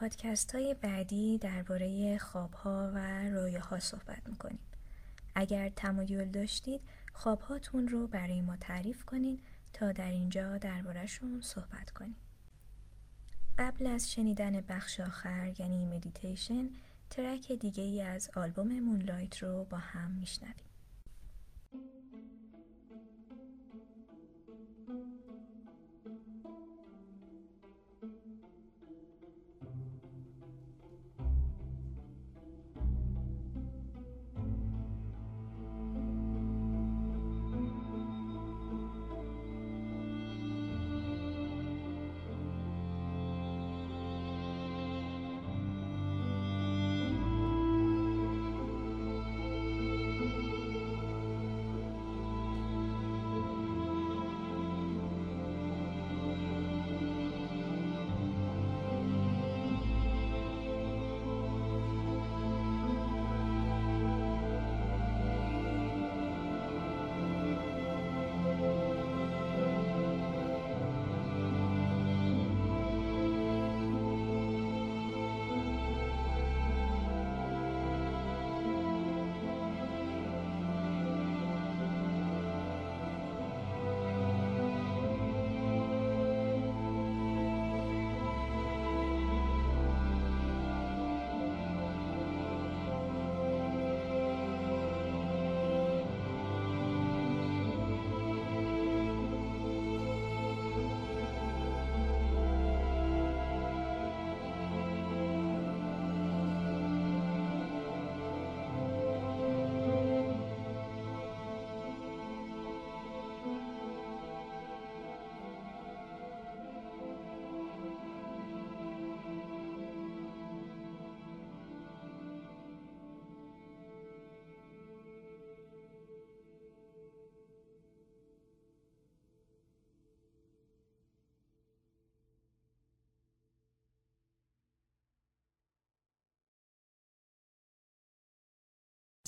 پادکست 0.03 0.55
های 0.55 0.73
بعدی 0.73 1.37
درباره 1.37 2.17
خوابها 2.17 2.91
و 2.95 3.29
رویاها 3.29 3.79
صحبت 3.79 4.29
می‌کنیم. 4.29 4.59
اگر 5.35 5.69
تمایل 5.69 6.31
داشتید 6.31 6.81
خوابهاتون 7.13 7.87
رو 7.87 8.07
برای 8.07 8.41
ما 8.41 8.55
تعریف 8.57 9.05
کنید 9.05 9.43
تا 9.73 9.91
در 9.91 10.11
اینجا 10.11 10.57
دربارهشون 10.57 11.41
صحبت 11.41 11.91
کنیم. 11.91 12.15
قبل 13.57 13.87
از 13.87 14.11
شنیدن 14.11 14.61
بخش 14.61 14.99
آخر 14.99 15.53
یعنی 15.59 15.85
مدیتیشن 15.85 16.69
track 17.09 17.51
دیگه 17.51 17.83
ای 17.83 18.01
از 18.01 18.29
آلبوم 18.35 18.79
Moonlight 18.79 19.37
رو 19.37 19.63
با 19.63 19.77
هم 19.77 20.11
میشنویم. 20.11 20.72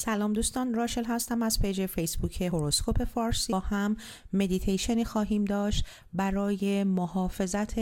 سلام 0.05 0.33
دوستان 0.33 0.73
راشل 0.73 1.03
هستم 1.03 1.41
از 1.41 1.59
پیج 1.59 1.85
فیسبوک 1.85 2.41
هوروسکوپ 2.41 3.03
فارسی. 3.03 3.53
با 3.53 3.59
هم 3.59 3.97
مدیتیشنی 4.33 5.05
خواهیم 5.05 5.45
داشت 5.45 5.85
برای 6.13 6.83
محافظت 6.83 7.75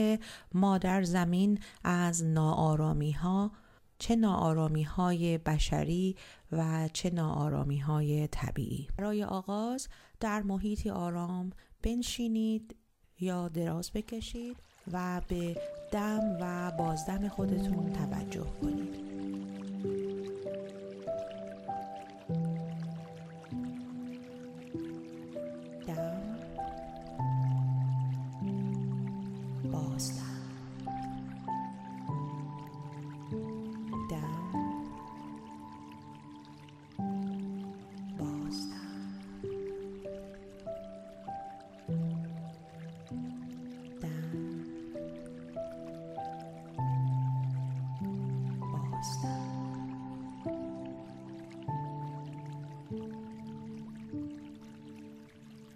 مادر 0.53 1.03
زمین 1.03 1.59
از 1.83 2.23
ناآرامی 2.23 3.11
ها 3.11 3.51
چه 3.99 4.15
ناآرامی 4.15 4.83
های 4.83 5.37
بشری 5.37 6.15
و 6.51 6.89
چه 6.93 7.09
ناآرامی 7.09 7.77
های 7.77 8.27
طبیعی. 8.27 8.87
برای 8.97 9.23
آغاز 9.23 9.87
در 10.19 10.41
محیطی 10.41 10.89
آرام 10.89 11.49
بنشینید 11.81 12.75
یا 13.19 13.47
دراز 13.47 13.91
بکشید 13.91 14.57
و 14.91 15.21
به 15.27 15.57
دم 15.91 16.37
و 16.41 16.71
بازدم 16.77 17.27
خودتون 17.27 17.93
توجه 17.93 18.47
کنید. 18.61 19.52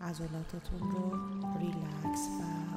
عضلاتتون 0.09 0.91
رو 0.91 1.11
ریلکس 1.59 2.27
و 2.39 2.76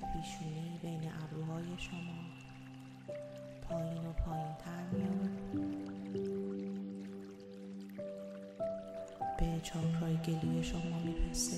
پیشونی 0.00 0.78
بین 0.82 1.10
ابروهای 1.22 1.64
شما 1.78 2.20
پایین 3.62 4.06
و 4.06 4.12
پایین 4.12 4.54
تر 4.58 4.80
به 9.38 9.60
چاکرای 9.62 10.16
گلوی 10.16 10.64
شما 10.64 10.98
می‌رسه. 11.04 11.56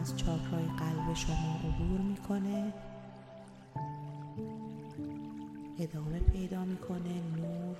از 0.00 0.16
چاکرای 0.16 0.64
قلب 0.64 1.14
شما 1.14 1.58
عبور 1.64 2.00
می‌کنه. 2.00 2.72
ادامه 5.78 6.18
پیدا 6.18 6.64
می‌کنه. 6.64 7.22
نور. 7.36 7.76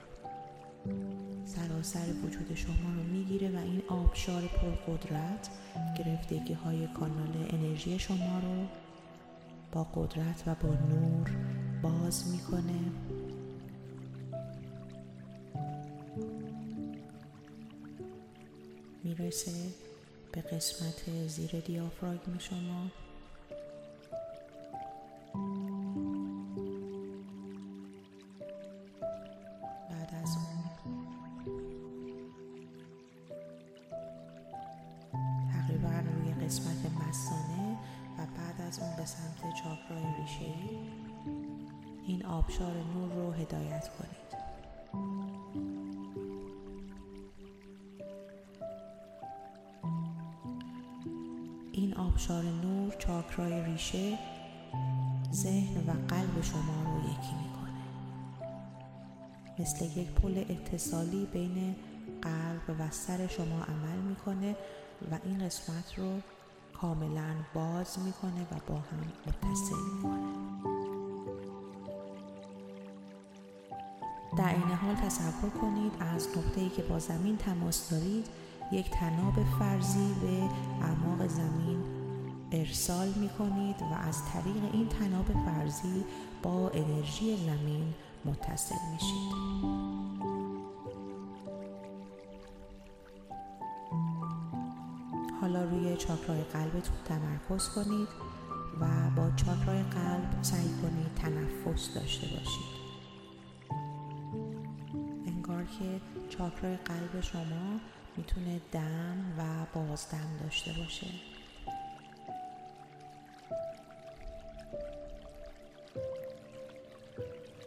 سراسر 1.65 2.13
وجود 2.25 2.55
شما 2.55 2.95
رو 2.97 3.03
می‌گیره 3.03 3.51
و 3.51 3.57
این 3.57 3.83
آبشار 3.89 4.43
پرقدرت 4.43 5.49
گرفتگی 5.99 6.53
های 6.53 6.87
کانال 6.87 7.49
انرژی 7.51 7.99
شما 7.99 8.39
رو 8.39 8.67
با 9.73 9.85
قدرت 9.85 10.43
و 10.47 10.55
با 10.55 10.69
نور 10.69 11.31
باز 11.83 12.31
می‌کنه. 12.33 12.81
می‌رسه 19.05 19.53
به 20.33 20.41
قسمت 20.41 21.27
زیر 21.29 21.61
دیافراگم 21.61 22.39
شما. 22.39 22.91
اتصالی 60.85 61.29
بین 61.33 61.77
قلب 62.23 62.81
و 62.81 62.91
سر 62.91 63.27
شما 63.27 63.63
عمل 63.65 63.97
می‌کنه 64.09 64.57
و 65.11 65.19
این 65.25 65.47
قسمت 65.47 65.99
رو 65.99 66.21
کاملا 66.81 67.35
باز 67.55 67.99
می‌کنه 67.99 68.43
و 68.43 68.55
با 68.69 68.75
هم 68.75 69.01
متصل 69.27 69.77
می‌کنه 69.95 70.35
در 74.37 74.49
این 74.49 74.63
حال 74.63 74.95
تصور 74.95 75.51
کنید 75.51 75.93
از 76.01 76.29
نقطه‌ای 76.29 76.69
که 76.69 76.83
با 76.83 76.99
زمین 76.99 77.37
تماس 77.37 77.91
دارید 77.91 78.27
یک 78.73 78.91
تناب 78.91 79.35
فرضی 79.59 80.15
به 80.23 80.43
اعماق 80.85 81.27
زمین 81.29 81.85
ارسال 82.53 83.09
می 83.09 83.29
کنید 83.29 83.83
و 83.83 84.09
از 84.09 84.25
طریق 84.25 84.73
این 84.73 84.89
تناب 84.89 85.27
فرضی 85.47 86.05
با 86.43 86.71
انرژی 86.71 87.37
زمین 87.37 87.95
متصل 88.25 88.75
میشید. 88.93 89.94
حالا 95.55 95.71
روی 95.71 95.97
چاکرای 95.97 96.43
قلبتون 96.43 96.97
تمرکز 97.05 97.69
کنید 97.69 98.09
و 98.81 98.87
با 99.17 99.31
چاکرای 99.37 99.83
قلب 99.83 100.43
سعی 100.43 100.69
کنید 100.83 101.15
تنفس 101.15 101.95
داشته 101.95 102.27
باشید. 102.27 102.85
که 105.79 106.01
چاکرای 106.29 106.77
قلب 106.77 107.21
شما 107.21 107.81
می‌تونه 108.17 108.61
دم 108.73 109.35
و 109.39 109.67
بازدم 109.75 110.37
داشته 110.43 110.73
باشه 110.73 111.07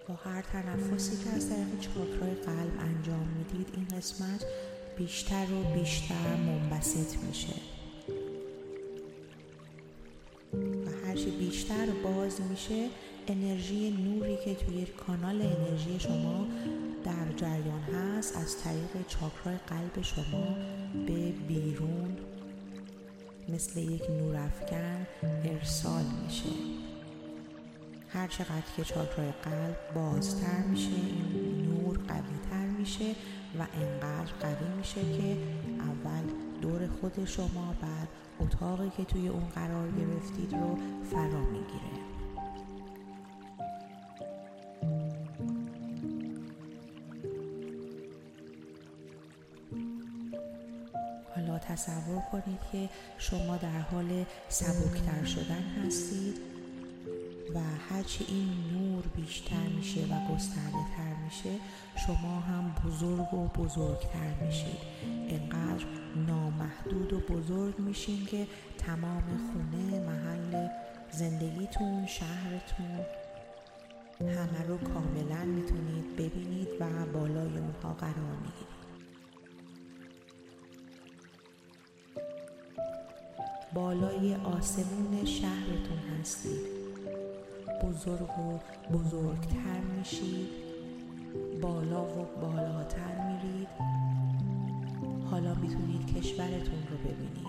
با 0.08 0.16
هر 0.16 0.42
تنفسی 0.42 1.24
که 1.24 1.30
از 1.30 1.50
طریق 1.50 1.80
چاکرای 1.80 2.36
قلب 2.36 2.80
انجام 2.80 3.28
می‌دید 3.28 3.70
این 3.76 3.88
قسمت 3.88 4.46
بیشتر 4.98 5.46
و 5.52 5.80
بیشتر 5.80 6.36
منبسط 6.36 7.18
میشه 7.18 7.77
باز 12.68 12.78
میشه 12.78 12.90
انرژی 13.28 13.92
نوری 13.92 14.38
که 14.46 14.56
توی 14.56 14.86
کانال 14.86 15.42
انرژی 15.42 16.00
شما 16.00 16.48
در 17.04 17.32
جریان 17.38 17.82
هست 17.82 18.38
از 18.38 18.58
طریق 18.64 19.08
چاکرای 19.08 19.58
قلب 19.68 20.02
شما 20.02 20.56
به 21.08 21.32
بیرون 21.48 22.18
مثل 23.50 23.80
یک 23.80 24.10
نورافکن 24.10 25.08
ارسال 25.46 26.04
میشه. 26.26 26.50
هر 28.10 28.28
چقدر 28.28 28.64
که 28.78 28.84
چاکرای 28.84 29.32
قلب 29.44 29.78
بازتر 29.96 30.64
میشه 30.70 30.90
این 30.90 31.66
نور 31.66 31.98
قوی 32.08 32.38
تر 32.52 32.66
میشه 32.80 33.12
و 33.60 33.68
انقدر 33.82 34.32
قوی 34.40 34.78
میشه 34.78 35.02
که 35.02 35.38
اول 35.80 36.24
دور 36.62 36.88
خود 36.88 37.26
شما 37.26 37.76
بعد 37.82 38.08
اتاقی 38.40 38.92
که 38.98 39.04
توی 39.04 39.28
اون 39.28 39.50
قرار 39.56 39.92
گرفتید 39.92 40.54
رو 40.54 40.78
فرا 41.12 41.40
می‌گیره. 41.40 41.97
کنید 52.32 52.60
که 52.72 52.90
شما 53.18 53.58
در 53.58 53.80
حال 53.80 54.26
سبکتر 54.50 55.26
شدن 55.26 55.64
هستید 55.86 56.38
و 57.56 57.60
هرچی 57.90 58.26
این 58.28 58.50
نور 58.74 59.04
بیشتر 59.16 59.68
میشه 59.76 60.02
و 60.02 60.34
گسترده 60.34 60.84
تر 60.98 61.14
میشه 61.26 61.60
شما 62.08 62.40
هم 62.40 62.76
بزرگ 62.86 63.34
و 63.34 63.48
بزرگتر 63.48 64.34
میشید. 64.46 64.80
انقدر 65.30 65.86
نامحدود 66.28 67.14
و 67.14 67.20
بزرگ 67.20 67.80
میشین 67.80 68.26
که 68.26 68.48
تمام 68.78 69.24
خونه 69.24 70.00
محل 70.00 70.68
زندگیتون 71.12 72.06
شهرتون 72.06 73.06
همه 74.20 74.68
رو 74.68 74.78
کاملا 74.78 75.46
می‌تونید 75.46 76.16
ببینید 76.16 76.68
و 76.80 77.06
بالای 77.14 77.58
اونها 77.58 77.94
قرار 77.94 78.36
می‌گیرید. 78.42 78.77
بالای 83.74 84.36
آسمون 84.36 85.26
شهرتون 85.26 86.20
هستید. 86.20 86.78
بزرگ 87.84 88.40
و 88.40 88.60
بزرگتر 88.94 89.80
میشید. 89.98 90.50
بالا 91.62 92.04
و 92.04 92.26
بالاتر 92.42 93.28
میرید. 93.28 93.68
حالا 95.32 95.56
می‌تونید 95.56 96.18
کشورتون 96.18 96.88
رو 96.90 96.98
ببینید. 96.98 97.48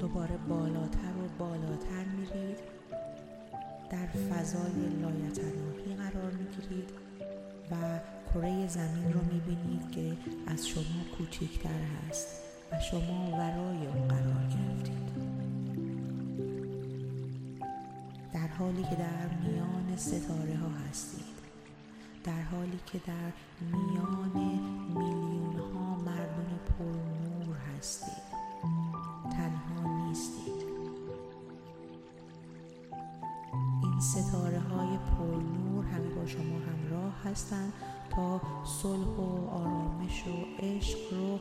دوباره 0.00 0.36
بالاتر 0.48 1.16
و 1.24 1.28
بالاتر 1.38 2.04
میرید. 2.16 2.58
در 3.90 4.06
فضای 4.06 4.88
لایتناهی 5.02 5.94
قرار 5.96 6.32
می‌گیرید 6.32 6.90
و 7.70 7.74
کره 8.34 8.68
زمین 8.68 9.12
رو 9.12 9.20
می‌بینید 9.32 9.90
که 9.90 10.16
از 10.46 10.68
شما 10.68 11.04
کوچکتر 11.18 11.80
هست 12.08 12.26
و 12.72 12.80
شما 12.80 13.30
ورای 13.32 13.61
حالی 18.62 18.82
که 18.82 18.94
در 18.96 19.28
میان 19.44 19.96
ستاره 19.96 20.56
ها 20.56 20.68
هستید. 20.90 21.24
در 22.24 22.42
حالی 22.42 22.80
که 22.86 22.98
در 23.06 23.32
میان 23.60 24.30
میلیون 24.88 25.56
ها 25.74 25.96
مردم 25.96 26.58
پرنور 26.78 27.56
هستید. 27.78 28.22
تنها 29.32 30.06
نیستید. 30.06 30.62
این 33.82 34.00
ستاره 34.00 34.60
های 34.60 34.98
پرنور 34.98 35.84
همه 35.84 36.08
با 36.08 36.26
شما 36.26 36.58
همراه 36.58 37.14
هستند 37.24 37.72
تا 38.10 38.40
صلح 38.64 39.16
و 39.16 39.48
آرامش 39.48 40.24
و 40.26 40.62
عشق 40.64 40.98
رو 41.12 41.38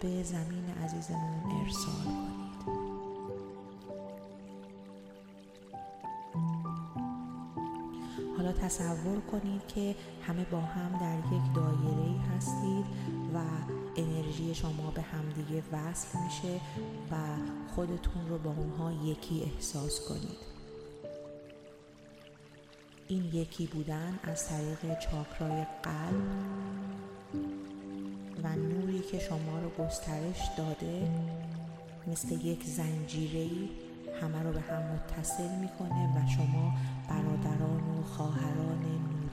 به 0.00 0.22
زمین 0.22 0.64
عزیزمون 0.84 1.60
ارسال 1.60 2.04
کنید 2.04 2.43
حالا 8.44 8.56
تصور 8.56 9.20
کنید 9.20 9.66
که 9.68 9.94
همه 10.26 10.44
با 10.44 10.60
هم 10.60 10.98
در 11.00 11.18
یک 11.36 11.54
دایره 11.54 12.20
هستید 12.36 12.84
و 13.34 13.38
انرژی 13.96 14.54
شما 14.54 14.90
به 14.94 15.02
همدیگه 15.02 15.62
وصل 15.72 16.18
میشه 16.18 16.60
و 17.10 17.16
خودتون 17.74 18.28
رو 18.28 18.38
با 18.38 18.50
اونها 18.50 18.92
یکی 19.04 19.42
احساس 19.42 20.08
کنید. 20.08 20.54
این 23.08 23.24
یکی 23.24 23.66
بودن 23.66 24.18
از 24.22 24.48
طریق 24.48 24.98
چاکرای 24.98 25.66
قلب 25.82 26.24
و 28.44 28.48
نوری 28.56 29.00
که 29.00 29.18
شما 29.18 29.58
رو 29.62 29.84
گسترش 29.84 30.40
داده 30.58 31.08
مثل 32.06 32.32
یک 32.32 32.64
زنجیری 32.64 33.70
همه 34.22 34.42
رو 34.42 34.52
به 34.52 34.60
هم 34.60 34.82
متصل 34.82 35.50
می‌کنه 35.60 36.16
و 36.16 36.28
شما 36.36 36.74
برادران 37.08 37.98
و 37.98 38.02
خواهران 38.02 38.84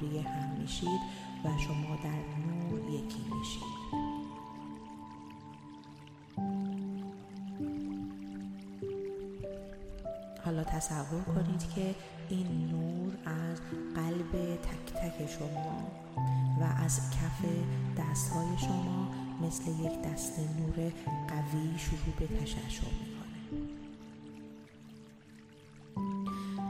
نوری 0.01 0.19
هم 0.19 0.59
میشید 0.61 1.01
و 1.45 1.49
شما 1.57 1.95
در 2.03 2.19
نور 2.47 2.89
یکی 2.89 3.25
میشید 3.39 3.81
حالا 10.45 10.63
تصور 10.63 11.21
کنید 11.21 11.73
که 11.75 11.95
این 12.29 12.69
نور 12.71 13.13
از 13.25 13.61
قلب 13.95 14.55
تک 14.55 14.93
تک 14.93 15.29
شما 15.29 15.91
و 16.59 16.63
از 16.83 16.99
کف 17.11 17.45
دستهای 17.97 18.57
شما 18.57 19.11
مثل 19.41 19.71
یک 19.71 20.01
دست 20.01 20.39
نور 20.39 20.91
قوی 21.27 21.77
شروع 21.77 22.15
به 22.19 22.27
تشعشع 22.27 22.83
می‌کنه. 22.83 23.21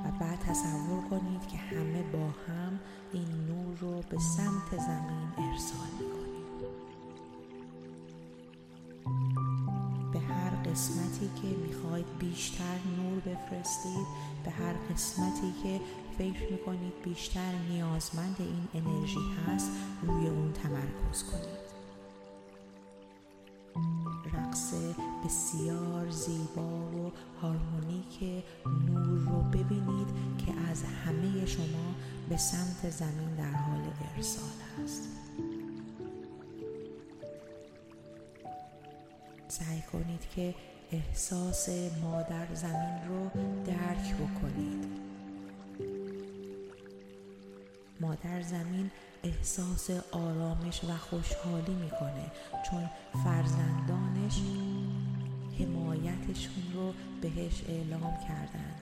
و 0.06 0.12
بعد 0.20 0.40
تصور 0.40 0.91
کنید 1.12 1.48
که 1.48 1.58
همه 1.58 2.04
با 2.04 2.28
هم 2.48 2.80
این 3.14 3.28
نور 3.48 3.78
رو 3.78 4.02
به 4.10 4.18
سمت 4.18 4.70
زمین 4.72 5.28
ارسال 5.38 5.92
می‌کنید. 6.00 6.42
به 10.14 10.20
هر 10.20 10.50
قسمتی 10.50 11.30
که 11.42 11.48
می‌خواید 11.68 12.06
بیشتر 12.20 12.80
نور 12.98 13.20
بفرستید 13.20 14.08
به 14.46 14.52
هر 14.52 14.74
قسمتی 14.74 15.54
که 15.64 15.80
فکر 16.18 16.52
می‌کنید 16.52 16.94
بیشتر 17.04 17.54
نیازمند 17.70 18.36
این 18.40 18.68
انرژی 18.74 19.32
هست 19.48 19.72
روی 20.02 20.28
اون 20.28 20.54
تمرکز 20.54 21.24
کنید. 21.24 21.61
رقص 24.26 24.74
بسیار 25.26 26.10
زیبا 26.10 26.80
و 26.92 27.12
هارمونیک 27.42 28.44
نور 28.66 29.20
رو 29.20 29.42
ببینید 29.42 30.08
که 30.38 30.54
از 30.72 30.84
همه 30.84 31.46
شما 31.46 31.96
به 32.30 32.38
سمت 32.38 32.90
زمین 32.90 33.36
در 33.36 33.52
حال 33.52 33.82
ارسال 34.16 34.84
است. 34.84 35.04
سعی 39.48 39.82
کنید 39.82 40.30
که 40.36 40.56
احساس 40.92 41.70
مادر 42.02 42.54
زمین 42.54 43.08
رو 43.10 43.30
درک 43.66 44.16
بکنید. 44.16 44.86
مادر 48.00 48.42
زمین 48.42 48.92
احساس 49.24 49.90
آرامش 50.12 50.84
و 50.84 50.98
خوشحالی 50.98 51.74
می‌کنه 51.74 52.32
چون 52.70 52.90
فرزندانش 53.24 54.42
حمایتشون 55.60 56.64
رو 56.74 56.94
بهش 57.22 57.64
اعلام 57.70 58.18
کردن. 58.28 58.76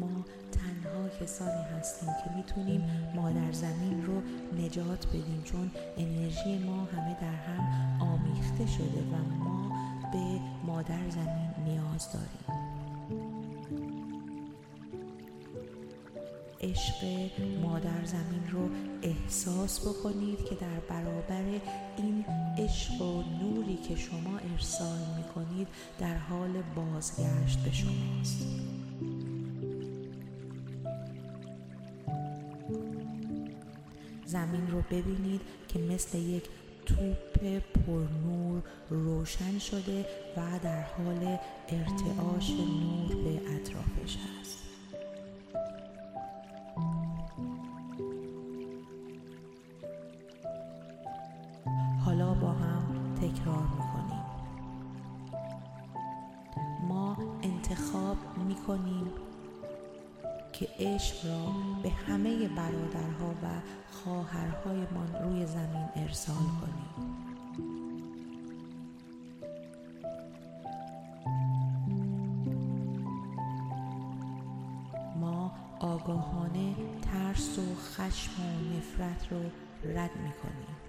ما 0.00 0.24
تنها 0.52 1.08
کسانی 1.20 1.62
هستیم 1.78 2.08
که 2.24 2.30
می‌تونیم 2.36 3.10
مادر 3.14 3.52
زمین 3.52 4.06
رو 4.06 4.22
نجات 4.64 5.06
بدیم 5.06 5.42
چون 5.44 5.70
انرژی 5.96 6.58
ما 6.58 6.84
همه 6.84 7.16
در 7.20 7.34
هم 7.34 8.00
آمیخته 8.00 8.66
شده 8.66 9.00
و 9.12 9.44
ما 9.44 9.76
به 10.12 10.40
مادر 10.66 11.10
زمین 11.10 11.50
نیاز 11.64 12.12
داریم. 12.12 12.65
عشق 16.70 17.30
مادر 17.62 18.04
زمین 18.04 18.50
رو 18.52 18.68
احساس 19.02 19.80
بکنید 19.80 20.44
که 20.44 20.54
در 20.54 20.80
برابر 20.88 21.44
این 21.96 22.24
عشق 22.58 23.02
و 23.02 23.22
نوری 23.22 23.76
که 23.76 23.96
شما 23.96 24.38
ارسال 24.52 24.98
می 25.16 25.24
کنید 25.34 25.68
در 25.98 26.16
حال 26.16 26.62
بازگشت 26.76 27.58
به 27.58 27.72
شماست. 27.72 28.46
زمین 34.24 34.70
رو 34.70 34.82
ببینید 34.90 35.40
که 35.68 35.78
مثل 35.78 36.18
یک 36.18 36.44
توپ 36.86 37.62
پرنور 37.86 38.62
روشن 38.90 39.58
شده 39.58 40.06
و 40.36 40.58
در 40.62 40.82
حال 40.82 41.38
ارتعاش 41.68 42.50
نور 42.50 43.14
به 43.24 43.54
اطرافش 43.54 44.16
است 44.40 44.65
که 60.60 60.68
عشق 60.78 61.26
را 61.26 61.52
به 61.82 61.90
همه 61.90 62.48
برادرها 62.48 63.30
و 63.42 63.46
خواهرهایمان 63.90 65.14
روی 65.22 65.46
زمین 65.46 65.88
ارسال 65.96 66.36
کنیم 66.36 67.16
ما 75.20 75.52
آگاهانه 75.80 76.74
ترس 77.02 77.58
و 77.58 77.74
خشم 77.74 78.32
و 78.38 78.76
نفرت 78.76 79.32
رو 79.32 79.38
رد 79.84 80.10
می‌کنیم. 80.16 80.85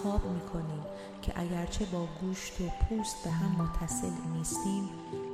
انتخاب 0.00 0.32
می‌کنیم 0.32 0.82
که 1.22 1.40
اگرچه 1.40 1.84
با 1.84 2.08
گوشت 2.20 2.60
و 2.60 2.64
پوست 2.64 3.24
به 3.24 3.30
هم 3.30 3.64
متصل 3.64 4.10
نیستیم 4.32 4.88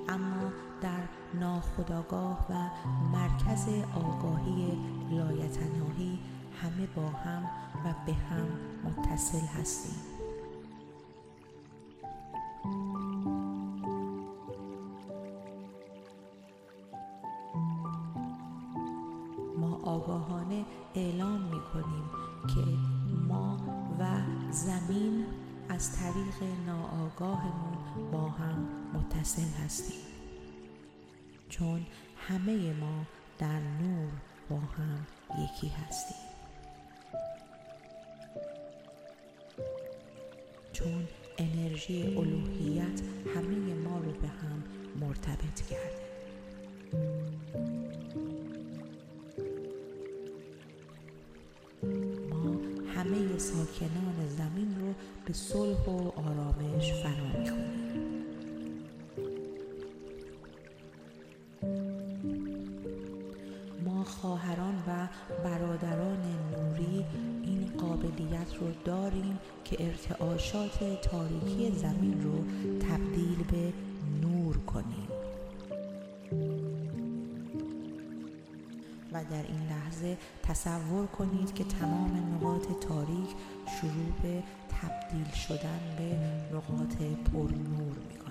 اما 0.08 0.52
در 0.82 1.02
ناخودآگاه 1.34 2.46
و 2.50 2.54
مرکز 3.12 3.66
آگاهی 3.94 4.78
لایتناهی 5.10 6.18
همه 6.62 6.86
با 6.96 7.08
هم 7.08 7.42
و 7.84 7.94
به 8.06 8.12
هم 8.12 8.48
متصل 8.84 9.46
هستیم. 9.60 10.15
چون 31.48 31.86
همه 32.28 32.72
ما 32.72 33.06
در 33.38 33.60
نور 33.60 34.12
با 34.50 34.56
هم 34.56 35.06
یکی 35.44 35.68
هستیم. 35.68 36.26
چون 40.72 41.08
انرژی 41.38 42.16
الوهیت 42.16 43.00
همه 43.36 43.74
ما 43.74 43.98
رو 43.98 44.12
به 44.12 44.28
هم 44.28 44.62
مرتبط 45.00 45.60
کرده. 45.70 46.06
ما 52.30 52.60
همه 52.94 53.38
ساکنان 53.38 54.28
زمین 54.28 54.80
رو 54.80 54.94
به 55.26 55.32
صلح 55.32 55.84
و 55.86 56.10
آرامش 56.16 56.92
فرا 56.92 57.40
می‌خونیم 57.40 57.65
رو 68.60 68.66
داریم 68.84 69.38
که 69.64 69.84
ارتعاشات 69.84 71.00
تاریکی 71.02 71.70
زمین 71.70 72.22
رو 72.22 72.44
تبدیل 72.78 73.44
به 73.50 73.72
نور 74.22 74.56
کنیم 74.56 75.08
و 79.12 79.24
در 79.24 79.42
این 79.42 79.68
لحظه 79.68 80.16
تصور 80.42 81.06
کنید 81.06 81.54
که 81.54 81.64
تمام 81.64 82.34
نقاط 82.34 82.66
تاریک 82.80 83.28
شروع 83.80 84.12
به 84.22 84.42
تبدیل 84.68 85.30
شدن 85.34 85.80
به 85.98 86.16
نقاط 86.56 86.96
پر 87.32 87.50
نور 87.52 87.96
می 88.08 88.18
کنند. 88.18 88.26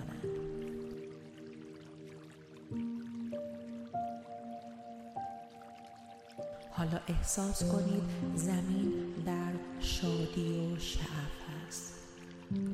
حالا 6.70 7.00
احساس 7.08 7.64
کنید 7.72 8.02
زمین 8.34 9.05
شادی 10.36 10.72
و 10.74 10.78
شعف 10.78 11.66
است 11.68 11.92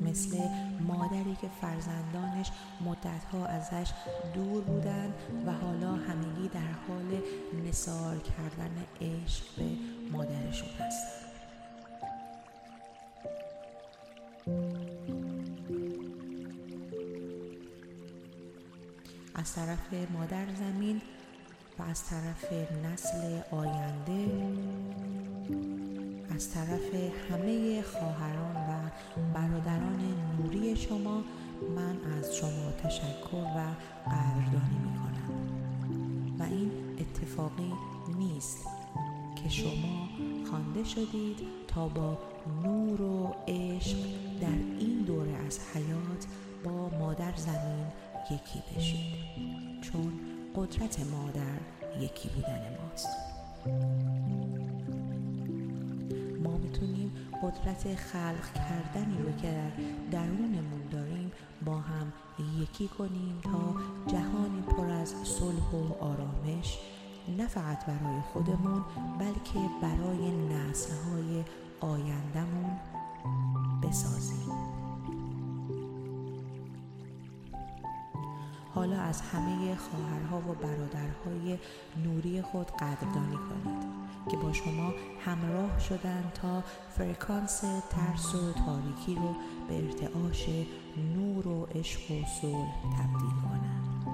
مثل 0.01 0.37
مادری 0.79 1.37
که 1.41 1.49
فرزندانش 1.61 2.51
مدتها 2.81 3.45
ازش 3.45 3.91
دور 4.33 4.63
بودند 4.63 5.13
و 5.45 5.51
حالا 5.51 5.91
همگی 5.91 6.47
در 6.47 6.71
حال 6.87 7.21
نثار 7.67 8.17
کردن 8.17 8.85
عشق 9.01 9.43
به 9.57 9.65
مادرشون 10.11 10.69
هستند 10.69 11.23
از 19.35 19.53
طرف 19.55 19.93
مادر 20.13 20.55
زمین 20.55 21.01
و 21.79 21.83
از 21.83 22.03
طرف 22.05 22.53
نسل 22.85 23.41
آینده 23.51 24.27
از 26.43 26.51
طرف 26.51 26.93
همه 27.31 27.81
خواهران 27.81 28.55
و 28.55 28.89
برادران 29.33 29.99
نوری 30.37 30.75
شما 30.75 31.23
من 31.75 31.97
از 32.19 32.35
شما 32.35 32.71
تشکر 32.83 33.35
و 33.35 33.59
قدردانی 34.09 34.79
می 34.83 34.93
کنم 34.99 36.39
و 36.39 36.43
این 36.43 36.71
اتفاقی 36.99 37.73
نیست 38.17 38.57
که 39.43 39.49
شما 39.49 40.09
خوانده 40.49 40.83
شدید 40.83 41.37
تا 41.67 41.87
با 41.87 42.17
نور 42.63 43.01
و 43.01 43.35
عشق 43.47 43.97
در 44.41 44.47
این 44.79 45.03
دوره 45.07 45.35
از 45.47 45.59
حیات 45.73 46.25
با 46.63 46.89
مادر 46.99 47.35
زمین 47.35 47.85
یکی 48.31 48.63
بشید. 48.75 49.13
چون 49.81 50.19
قدرت 50.55 50.99
مادر 50.99 51.59
یکی 51.99 52.29
بودن 52.29 52.77
ماست. 52.81 54.12
قدرت 57.43 57.95
خلق 57.95 58.53
کردنی 58.53 59.17
رو 59.17 59.31
که 59.31 59.71
در 60.11 60.25
درونمون 60.25 60.87
داریم 60.91 61.31
با 61.65 61.79
هم 61.79 62.13
یکی 62.61 62.87
کنیم 62.87 63.41
تا 63.43 63.75
جهانی 64.07 64.61
پر 64.61 64.89
از 64.89 65.09
صلح 65.23 65.71
و 65.71 66.03
آرامش 66.03 66.79
نه 67.37 67.47
فقط 67.47 67.85
برای 67.85 68.21
خودمون 68.33 68.85
بلکه 69.19 69.59
برای 69.81 70.31
نسلهای 70.31 71.43
آیندهمون 71.79 72.79
بسازیم. 73.83 74.53
حالا 78.75 79.01
از 79.01 79.21
همه 79.21 79.75
خواهرها 79.75 80.37
و 80.37 80.53
برادرهای 80.53 81.57
نوری 82.03 82.41
خود 82.41 82.71
قدردانی 82.71 83.35
کنید. 83.35 84.02
که 84.31 84.37
با 84.37 84.53
شما 84.53 84.93
همراه 85.25 85.79
شدن 85.79 86.31
تا 86.33 86.63
فرکانس 86.97 87.59
ترس 87.89 88.35
و 88.35 88.53
تاریکی 88.53 89.15
رو 89.15 89.35
به 89.67 89.75
ارتعاش 89.75 90.49
نور 91.15 91.47
و 91.47 91.65
عشق 91.65 92.11
و 92.11 92.25
صلح 92.41 92.73
تبدیل 92.97 93.31
کنند 93.41 94.05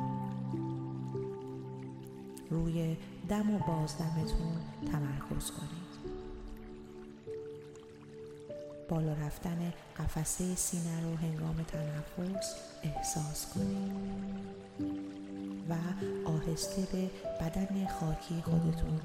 روی 2.49 2.97
دم 3.29 3.55
و 3.55 3.59
بازدمتون 3.59 4.57
تمرکز 4.91 5.51
کنید. 5.51 5.89
بالا 8.89 9.13
رفتن 9.13 9.73
قفسه 9.97 10.55
سینه 10.55 11.01
رو 11.03 11.15
هنگام 11.15 11.55
تنفس 11.67 12.55
احساس 12.83 13.53
کنید 13.53 13.91
و 15.69 15.73
آهسته 16.29 16.87
به 16.91 17.09
بدن 17.41 17.87
خاکی 17.87 18.41
خودتون 18.41 18.99